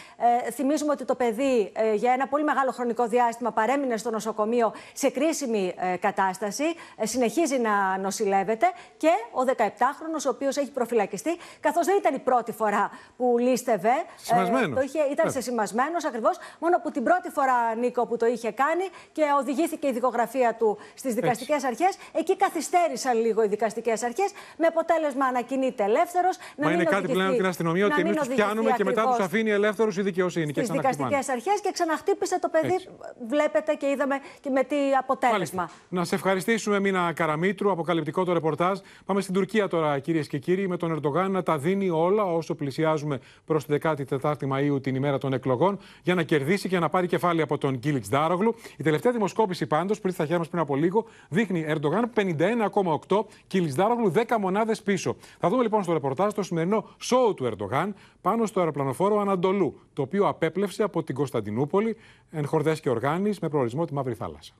[0.46, 4.72] Ε, θυμίζουμε ότι το παιδί ε, για ένα πολύ μεγάλο χρονικό διάστημα παρέμεινε στο νοσοκομείο
[4.92, 6.64] σε κρίσιμη κατάσταση.
[7.02, 12.52] συνεχίζει να νοσηλεύεται και ο 17χρονο, ο οποίος έχει προφυλακιστεί, καθώς δεν ήταν η πρώτη
[12.52, 13.92] φορά που λίστευε.
[14.16, 14.74] Σημασμένος.
[14.74, 15.32] το είχε, ήταν ναι.
[15.32, 17.49] σε σημασμένος ακριβώς, μόνο που την πρώτη φορά,
[17.80, 21.96] Νίκο, που το είχε κάνει και οδηγήθηκε η δικογραφία του στις δικαστικές αρχές.
[22.12, 26.36] Εκεί καθυστέρησαν λίγο οι δικαστικές αρχές, με αποτέλεσμα να κινείται ελεύθερος.
[26.56, 29.96] Μα είναι κάτι πλέον την αστυνομία ότι εμείς τους πιάνουμε και μετά τους αφήνει ελεύθερους
[29.96, 30.52] η δικαιοσύνη.
[30.52, 32.74] Στις δικαστικές αρχές και ξαναχτύπησε το παιδί.
[32.74, 32.88] Έτσι.
[33.28, 35.62] Βλέπετε και είδαμε και με τι αποτέλεσμα.
[35.62, 35.70] Μάλιστα.
[35.88, 38.78] Να σε ευχαριστήσουμε, Μίνα Καραμίτρου, αποκαλυπτικό το ρεπορτάζ.
[39.04, 42.54] Πάμε στην Τουρκία τώρα, κυρίες και κύριοι, με τον Ερντογάν να τα δίνει όλα όσο
[42.54, 47.06] πλησιάζουμε προς την 14η Μαου, την ημέρα των εκλογών, για να κερδίσει και να πάρει
[47.06, 48.54] κεφάλι από τον Κίλιτ Ντάρογλου.
[48.76, 53.74] Η τελευταία δημοσκόπηση πάντως, πριν στα χέρια μας πριν από λίγο, δείχνει Ερντογάν 51,8, Κίλιτ
[53.74, 55.16] Ντάρογλου 10 μονάδες πίσω.
[55.38, 60.02] Θα δούμε λοιπόν στο ρεπορτάζ το σημερινό σόου του Ερντογάν πάνω στο αεροπλανοφόρο Ανατολού, το
[60.02, 61.96] οποίο απέπλευσε από την Κωνσταντινούπολη
[62.30, 64.52] εν χορδές και οργάνης με προορισμό τη Μαύρη Θάλασσα.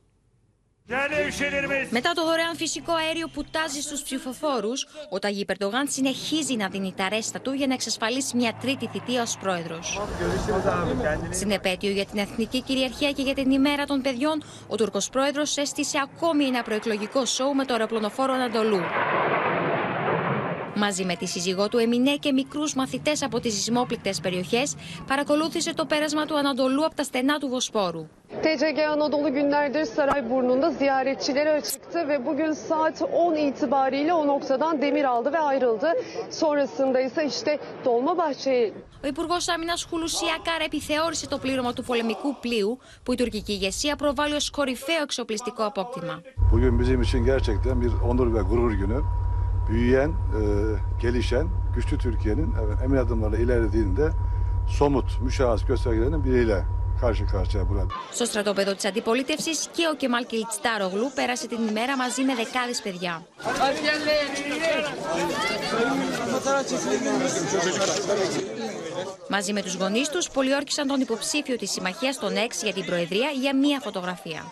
[1.90, 6.94] Μετά το δωρεάν φυσικό αέριο που τάζει στους ψηφοφόρους, ο Ταγί Περντογάν συνεχίζει να δίνει
[6.96, 10.00] τα ρέστα του για να εξασφαλίσει μια τρίτη θητεία ως πρόεδρος.
[11.30, 15.56] Στην επέτειο για την εθνική κυριαρχία και για την ημέρα των παιδιών, ο Τούρκος πρόεδρος
[15.56, 18.80] έστησε ακόμη ένα προεκλογικό σοου με το αεροπλονοφόρο Ανατολού.
[20.76, 24.74] Μαζί με τη σύζυγό του Εμινέ και μικρούς μαθητές από τις σεισμόπληκτε περιοχές,
[25.06, 28.06] παρακολούθησε το πέρασμα του Ανατολού από τα στενά του Βοσπόρου.
[28.42, 35.32] TCG Anadolu günlerdir Sarayburnu'nda ziyaretçileri açıktı ve bugün saat 10 itibariyle o noktadan demir aldı
[35.32, 35.92] ve ayrıldı.
[36.30, 38.72] Sonrasında ise işte Dolmabahçe'ye
[39.04, 44.34] ο Υπουργός Άμυνας Χουλουσιακάρ επιθεώρησε το πλήρωμα του πολεμικού πλοίου που η τουρκική ηγεσία προβάλλει
[44.34, 46.20] ως κορυφαίο εξοπλιστικό απόκτημα.
[46.52, 49.00] Bugün bizim için gerçekten bir onur ve gurur günü.
[49.70, 50.12] Büyüyen, e,
[51.00, 54.10] gelişen, güçlü Türkiye'nin evet, emin adımlarla ilerlediğinde
[54.68, 56.64] somut müşahhas göstergelerinin biriyle
[57.00, 57.86] karşı karşıya burada.
[58.12, 63.22] Στο στρατόπεδο της αντιπολίτευσης και ο Κεμάλ Κιλτστάρογλου πέρασε την ημέρα μαζί με δεκάδες παιδιά.
[69.28, 73.30] Μαζί με τους γονείς τους πολιόρκησαν τον υποψήφιο της συμμαχίας των ΕΞ για την Προεδρία
[73.40, 74.44] για μία φωτογραφία.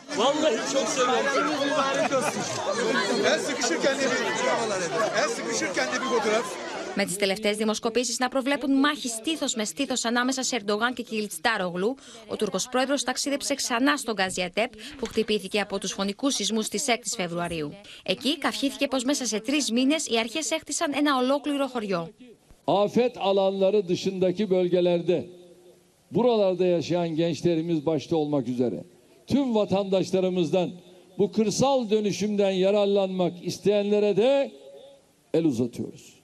[6.95, 11.95] Με τις τελευταίες δημοσκοπήσεις να προβλέπουν μάχη στήθος με στήθος ανάμεσα σε Ερντογάν και Κιλτστάρογλου,
[12.26, 17.14] ο Τούρκος πρόεδρος ταξίδεψε ξανά στον Γκαζιατέπ, που χτυπήθηκε από τους φωνικούς σεισμούς τη 6η
[17.16, 17.72] Φεβρουαρίου.
[18.03, 22.11] Εκεί καυχήθηκε πως μέσα σε τρεις μήνες οι αρχές έχτισαν ένα ολόκληρο χωριό.
[22.68, 25.26] afet alanları dışındaki bölgelerde
[26.11, 28.84] buralarda yaşayan gençlerimiz başta olmak üzere
[29.26, 30.70] tüm vatandaşlarımızdan
[31.18, 34.53] bu kırsal dönüşümden yararlanmak isteyenlere de
[35.34, 36.18] el uzatıyoruz.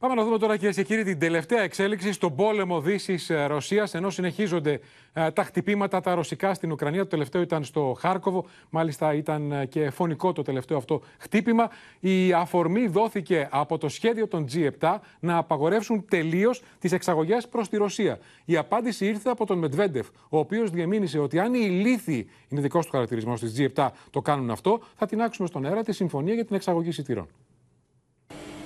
[0.00, 4.80] Πάμε να δούμε τώρα, κυρίες και κύριοι, την τελευταία εξέλιξη στον πόλεμο Δύση-Ρωσία, ενώ συνεχίζονται
[5.12, 7.02] ε, τα χτυπήματα τα ρωσικά στην Ουκρανία.
[7.02, 8.46] Το τελευταίο ήταν στο Χάρκοβο.
[8.70, 11.70] Μάλιστα, ήταν ε, και φωνικό το τελευταίο αυτό χτύπημα.
[12.00, 17.76] Η αφορμή δόθηκε από το σχέδιο των G7 να απαγορεύσουν τελείως τις εξαγωγές προς τη
[17.76, 18.18] Ρωσία.
[18.44, 22.84] Η απάντηση ήρθε από τον Μετβέντεφ, ο οποίος διαμήνυσε ότι αν οι ηλίθιοι, είναι δικός
[22.84, 26.44] του χαρακτηρισμός της G7, το κάνουν αυτό, θα την άξουμε στον αέρα τη συμφωνία για
[26.44, 27.28] την εξαγωγή εισιτήρων.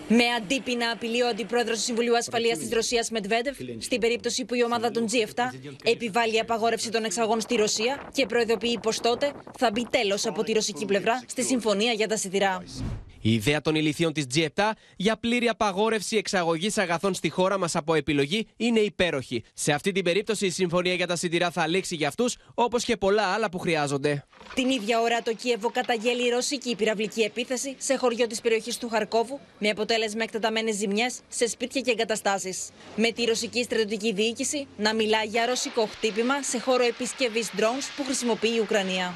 [0.09, 4.65] Με αντίπεινα απειλεί ο αντιπρόεδρος του Συμβουλίου Ασφαλείας της Ρωσίας Μετβέντεφ στην περίπτωση που η
[4.65, 5.41] ομάδα των G7
[5.85, 10.53] επιβάλλει απαγόρευση των εξαγών στη Ρωσία και προειδοποιεί πως τότε θα μπει τέλος από τη
[10.53, 12.63] ρωσική πλευρά στη συμφωνία για τα σιδηρά.
[13.25, 17.95] Η ιδέα των ηλικίων της G7 για πλήρη απαγόρευση εξαγωγής αγαθών στη χώρα μας από
[17.95, 19.45] επιλογή είναι υπέροχη.
[19.55, 22.97] Σε αυτή την περίπτωση η συμφωνία για τα σιτηρά θα λήξει για αυτούς, όπως και
[22.97, 24.25] πολλά άλλα που χρειάζονται.
[24.55, 29.41] Την ίδια ώρα το Κίεβο καταγγέλει ρωσική πυραυλική επίθεση σε χωριό της περιοχής του Χαρκόβου,
[29.59, 29.92] με αποτέλεσμα
[30.24, 32.58] εκτεταμένε ζημιέ σε σπίτια και εγκαταστάσει.
[32.96, 38.04] Με τη ρωσική στρατιωτική διοίκηση να μιλά για ρωσικό χτύπημα σε χώρο επισκευή drones που
[38.04, 39.14] χρησιμοποιεί η Ουκρανία.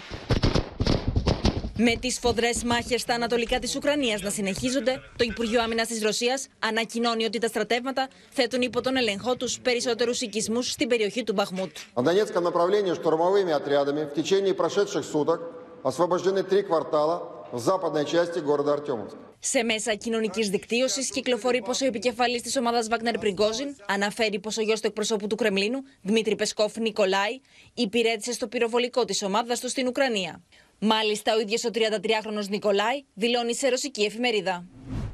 [1.84, 6.39] Με τι σφοδρέ μάχε στα ανατολικά τη Ουκρανία να συνεχίζονται, το Υπουργείο Άμυνα τη Ρωσία
[6.59, 11.72] ανακοινώνει ότι τα στρατεύματα θέτουν υπό τον ελεγχό του περισσότερου οικισμού στην περιοχή του Μπαχμούτ.
[11.95, 15.39] На Донецком направлении штурмовыми отрядами в течение прошедших суток
[15.84, 17.16] освобождены три квартала
[17.51, 19.24] в западной части города Артемовск.
[19.39, 24.62] Σε μέσα κοινωνικής δικτύωσης κυκλοφορεί πως ο επικεφαλής της ομάδας Βάγνερ Πριγκόζιν αναφέρει πως ο
[24.62, 27.41] γιος του εκπροσώπου του Κρεμλίνου, Δημήτρη Πεσκόφ Νικολάη,
[27.74, 30.43] υπηρέτησε στο πυροβολικό της ομάδας του στην Ουκρανία.
[30.78, 34.66] Μάλιστα, ο ίδιος ο 33χρονο Νικολάη δηλώνει σε ρωσική εφημερίδα.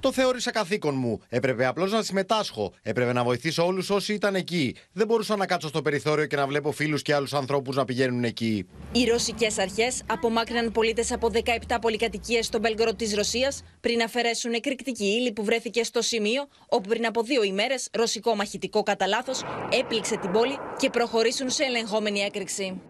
[0.03, 1.21] Το θεώρησα καθήκον μου.
[1.29, 2.73] Έπρεπε απλώς να συμμετάσχω.
[2.83, 4.75] Έπρεπε να βοηθήσω όλους όσοι ήταν εκεί.
[4.93, 8.25] Δεν μπορούσα να κάτσω στο περιθώριο και να βλέπω φίλους και άλλους ανθρώπους να πηγαίνουν
[8.25, 8.67] εκεί.
[8.93, 11.31] Οι ρωσικές αρχές απομάκρυναν πολίτες από
[11.69, 16.89] 17 πολυκατοικίες στο Μπέλγκορο της Ρωσίας πριν αφαιρέσουν εκρηκτική ύλη που βρέθηκε στο σημείο όπου
[16.89, 19.43] πριν από δύο ημέρες ρωσικό μαχητικό κατά λάθος
[19.81, 22.81] έπληξε την πόλη και προχωρήσουν σε ελεγχόμενη έκρηξη.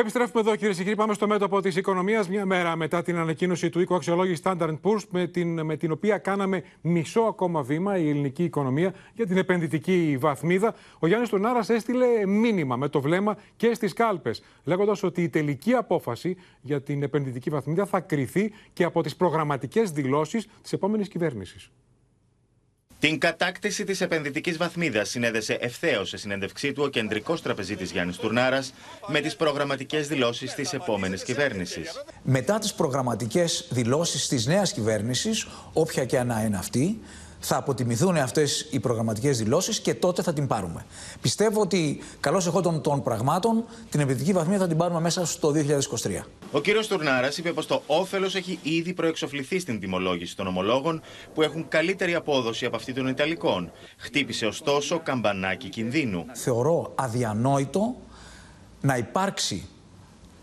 [0.00, 0.96] Επιστρέφουμε εδώ κυρίες και κύριοι.
[0.96, 2.28] Πάμε στο μέτωπο της οικονομίας.
[2.28, 6.18] Μια μέρα μετά την ανακοίνωση του οίκου αξιολόγηση Standard Poor's, με την, με την οποία
[6.18, 10.74] κάναμε μισό ακόμα βήμα η ελληνική οικονομία για την επενδυτική βαθμίδα.
[10.98, 15.72] Ο Γιάννης Τουρνάρα έστειλε μήνυμα με το βλέμμα και στις κάλπες, λέγοντας ότι η τελική
[15.72, 21.70] απόφαση για την επενδυτική βαθμίδα θα κριθεί και από τις προγραμματικές δηλώσεις της επόμενης κυβέρνησης.
[23.00, 28.72] Την κατάκτηση της επενδυτικής βαθμίδας συνέδεσε ευθέως σε συνέντευξή του ο κεντρικός τραπεζίτης Γιάννης Τουρνάρας
[29.06, 32.04] με τις προγραμματικές δηλώσεις της επόμενης κυβέρνησης.
[32.22, 37.00] Μετά τις προγραμματικές δηλώσεις της νέας κυβέρνησης, όποια και αν είναι αυτή,
[37.40, 40.86] θα αποτιμηθούν αυτές οι προγραμματικές δηλώσεις και τότε θα την πάρουμε.
[41.20, 45.52] Πιστεύω ότι καλώς εχόντων των πραγμάτων την επενδυτική βαθμίδα θα την πάρουμε μέσα στο
[46.02, 46.24] 2023.
[46.52, 51.02] Ο κύριος Τουρνάρας είπε πως το όφελος έχει ήδη προεξοφληθεί στην τιμολόγηση των ομολόγων
[51.34, 53.70] που έχουν καλύτερη απόδοση από αυτή των Ιταλικών.
[53.96, 56.24] Χτύπησε ωστόσο καμπανάκι κινδύνου.
[56.32, 57.96] Θεωρώ αδιανόητο
[58.80, 59.68] να υπάρξει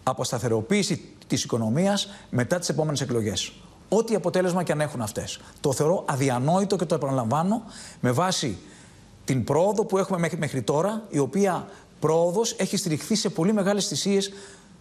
[0.04, 3.52] αποσταθεροποίηση της οικονομίας μετά τις επόμενες εκλογές.
[3.90, 5.40] Ό,τι αποτέλεσμα και αν έχουν αυτές.
[5.62, 7.64] Το θεωρώ αδιανόητο και το επαναλαμβάνω
[8.00, 8.58] με βάση
[9.26, 11.68] την πρόοδο που έχουμε μέχρι τώρα, η οποία
[12.00, 14.32] πρόοδος έχει στηριχθεί σε πολύ μεγάλες θυσίες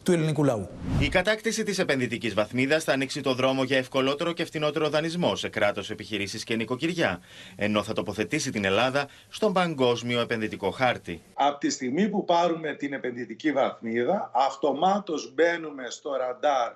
[0.02, 0.68] του ελληνικού λαού.
[0.98, 5.48] Η κατάκτηση της επενδυτικής βαθμίδας θα ανοίξει το δρόμο για ευκολότερο και φθηνότερο δανεισμό σε
[5.48, 7.20] κράτος, επιχειρήσεις και νοικοκυριά,
[7.56, 11.22] ενώ θα τοποθετήσει την Ελλάδα στον παγκόσμιο επενδυτικό χάρτη.
[11.34, 16.72] Από τη στιγμή που πάρουμε την επενδυτική βαθμίδα, αυτομάτως μπαίνουμε στο ραντάρ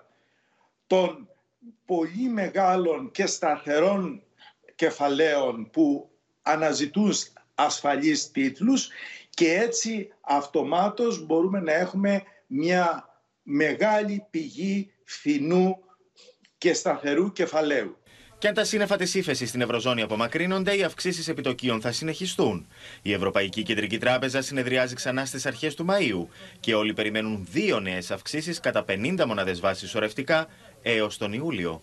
[0.87, 1.29] των
[1.85, 4.23] πολύ μεγάλων και σταθερών
[4.75, 6.11] κεφαλαίων που
[6.43, 7.13] αναζητούν
[7.55, 8.89] ασφαλείς τίτλους
[9.31, 13.09] και έτσι αυτομάτως μπορούμε να έχουμε μια
[13.43, 15.79] μεγάλη πηγή φθηνού
[16.59, 18.01] και σταθερού κεφαλαίου.
[18.41, 22.67] Και αν τα σύννεφα της ύφεσης στην Ευρωζώνη απομακρύνονται, οι αυξήσεις επιτοκίων θα συνεχιστούν.
[23.03, 26.27] Η Ευρωπαϊκή Κεντρική Τράπεζα συνεδριάζει ξανά στις αρχές του Μαΐου
[26.61, 30.47] και όλοι περιμένουν δύο νέες αυξήσεις κατά 50 μονάδε βάση σωρευτικά
[30.83, 31.83] έως τον Ιούλιο.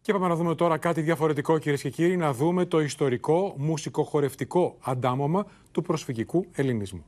[0.00, 4.76] Και πάμε να δούμε τώρα κάτι διαφορετικό, κυρίες και κύριοι, να δούμε το ιστορικό μουσικοχορευτικό
[4.80, 7.04] αντάμωμα του προσφυγικού ελληνισμού.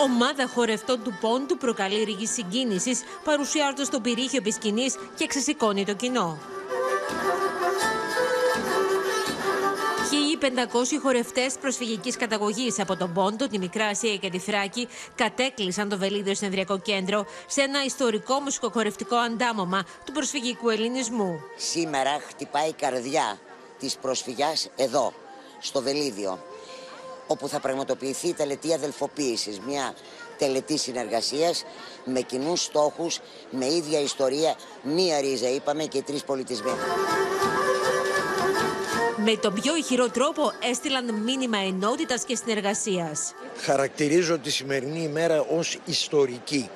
[0.00, 5.94] Ομάδα χορευτών του Πόντου προκαλεί ρηγή συγκίνησης, παρουσιάζοντας τον πυρήχιο επί σκηνής και ξεσηκώνει το
[5.94, 6.38] κοινό.
[11.02, 16.34] Χορευτές προσφυγικής καταγωγής από τον Πόντο, τη Μικρά Ασία και τη Θράκη κατέκλυσαν το Βελίδιο
[16.34, 21.40] Συνεδριακό Κέντρο σε ένα ιστορικό μουσικοχορευτικό αντάμωμα του προσφυγικού ελληνισμού.
[21.56, 23.38] Σήμερα χτυπάει η καρδιά
[23.78, 25.12] της προσφυγιάς εδώ,
[25.60, 26.38] στο Βελίδιο
[27.26, 29.94] όπου θα πραγματοποιηθεί η τελετή αδελφοποίησης, μια
[30.38, 31.64] τελετή συνεργασίας
[32.04, 33.20] με κοινούς στόχους,
[33.50, 36.72] με ίδια ιστορία, μία ρίζα είπαμε και τρεις πολιτισμοί.
[39.26, 43.34] Με τον πιο ηχηρό τρόπο έστειλαν μήνυμα ενότητας και συνεργασίας.
[43.56, 46.68] Χαρακτηρίζω τη σημερινή ημέρα ως ιστορική.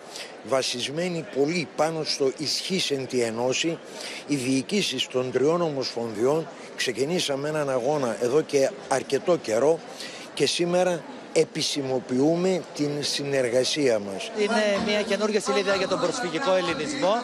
[0.49, 3.78] Βασισμένη πολύ πάνω στο ισχύσεν τη ενώση,
[4.26, 9.78] οι διοικήσεις των τριών ομοσπονδιών ξεκινήσαμε έναν αγώνα εδώ και αρκετό καιρό
[10.34, 14.30] και σήμερα επισημοποιούμε την συνεργασία μας.
[14.38, 17.14] Είναι μια καινούργια σελίδα για τον προσφυγικό ελληνισμό.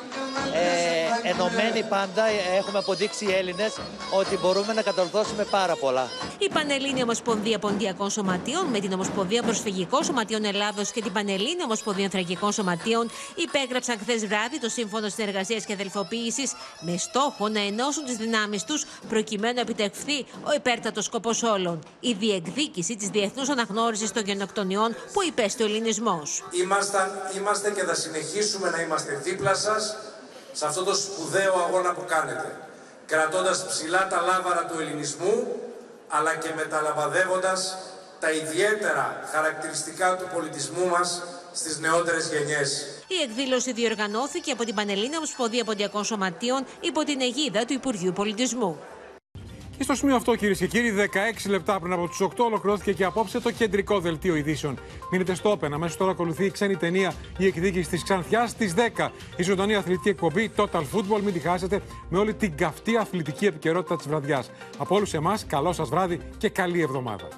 [0.54, 0.93] Ε,
[1.24, 2.24] ενωμένοι πάντα
[2.56, 3.72] έχουμε αποδείξει οι Έλληνες
[4.18, 6.08] ότι μπορούμε να κατορθώσουμε πάρα πολλά.
[6.38, 12.04] Η Πανελλήνια Ομοσπονδία Ποντιακών Σωματείων με την Ομοσπονδία Προσφυγικών Σωματείων Ελλάδος και την Πανελλήνια Ομοσπονδία
[12.04, 18.16] Ανθρακικών Σωματείων υπέγραψαν χθες βράδυ το Σύμφωνο Συνεργασίας και Αδελφοποίησης με στόχο να ενώσουν τις
[18.16, 21.78] δυνάμεις τους προκειμένου να επιτευχθεί ο υπέρτατος σκοπός όλων.
[22.00, 26.44] Η διεκδίκηση της διεθνούς αναγνώρισης των γενοκτονιών που υπέστη ο ελληνισμός.
[27.36, 29.96] Είμαστε και θα συνεχίσουμε να είμαστε δίπλα σας
[30.58, 32.48] σε αυτό το σπουδαίο αγώνα που κάνετε.
[33.06, 35.34] Κρατώντας ψηλά τα λάβαρα του ελληνισμού,
[36.08, 37.78] αλλά και μεταλαμπαδεύοντας
[38.20, 42.86] τα ιδιαίτερα χαρακτηριστικά του πολιτισμού μας στις νεότερες γενιές.
[43.06, 48.78] Η εκδήλωση διοργανώθηκε από την Πανελλήνια Ομοσπονδία Ποντιακών Σωματείων υπό την αιγίδα του Υπουργείου Πολιτισμού.
[49.76, 53.04] Και στο σημείο αυτό, κυρίες και κύριοι, 16 λεπτά πριν από του 8 ολοκληρώθηκε και
[53.04, 54.78] απόψε το κεντρικό δελτίο ειδήσεων.
[55.10, 55.68] Μείνετε στο Open.
[55.72, 59.10] Αμέσως τώρα ακολουθεί η ξένη ταινία Η εκδίκηση της Ξανθιάς στις 10.
[59.36, 61.20] Η ζωντανή αθλητική εκπομπή Total Football.
[61.24, 64.50] Μην τη χάσετε με όλη την καυτή αθλητική επικαιρότητα της βραδιάς.
[64.78, 67.28] Από όλους εμάς, καλό σας βράδυ και καλή εβδομάδα.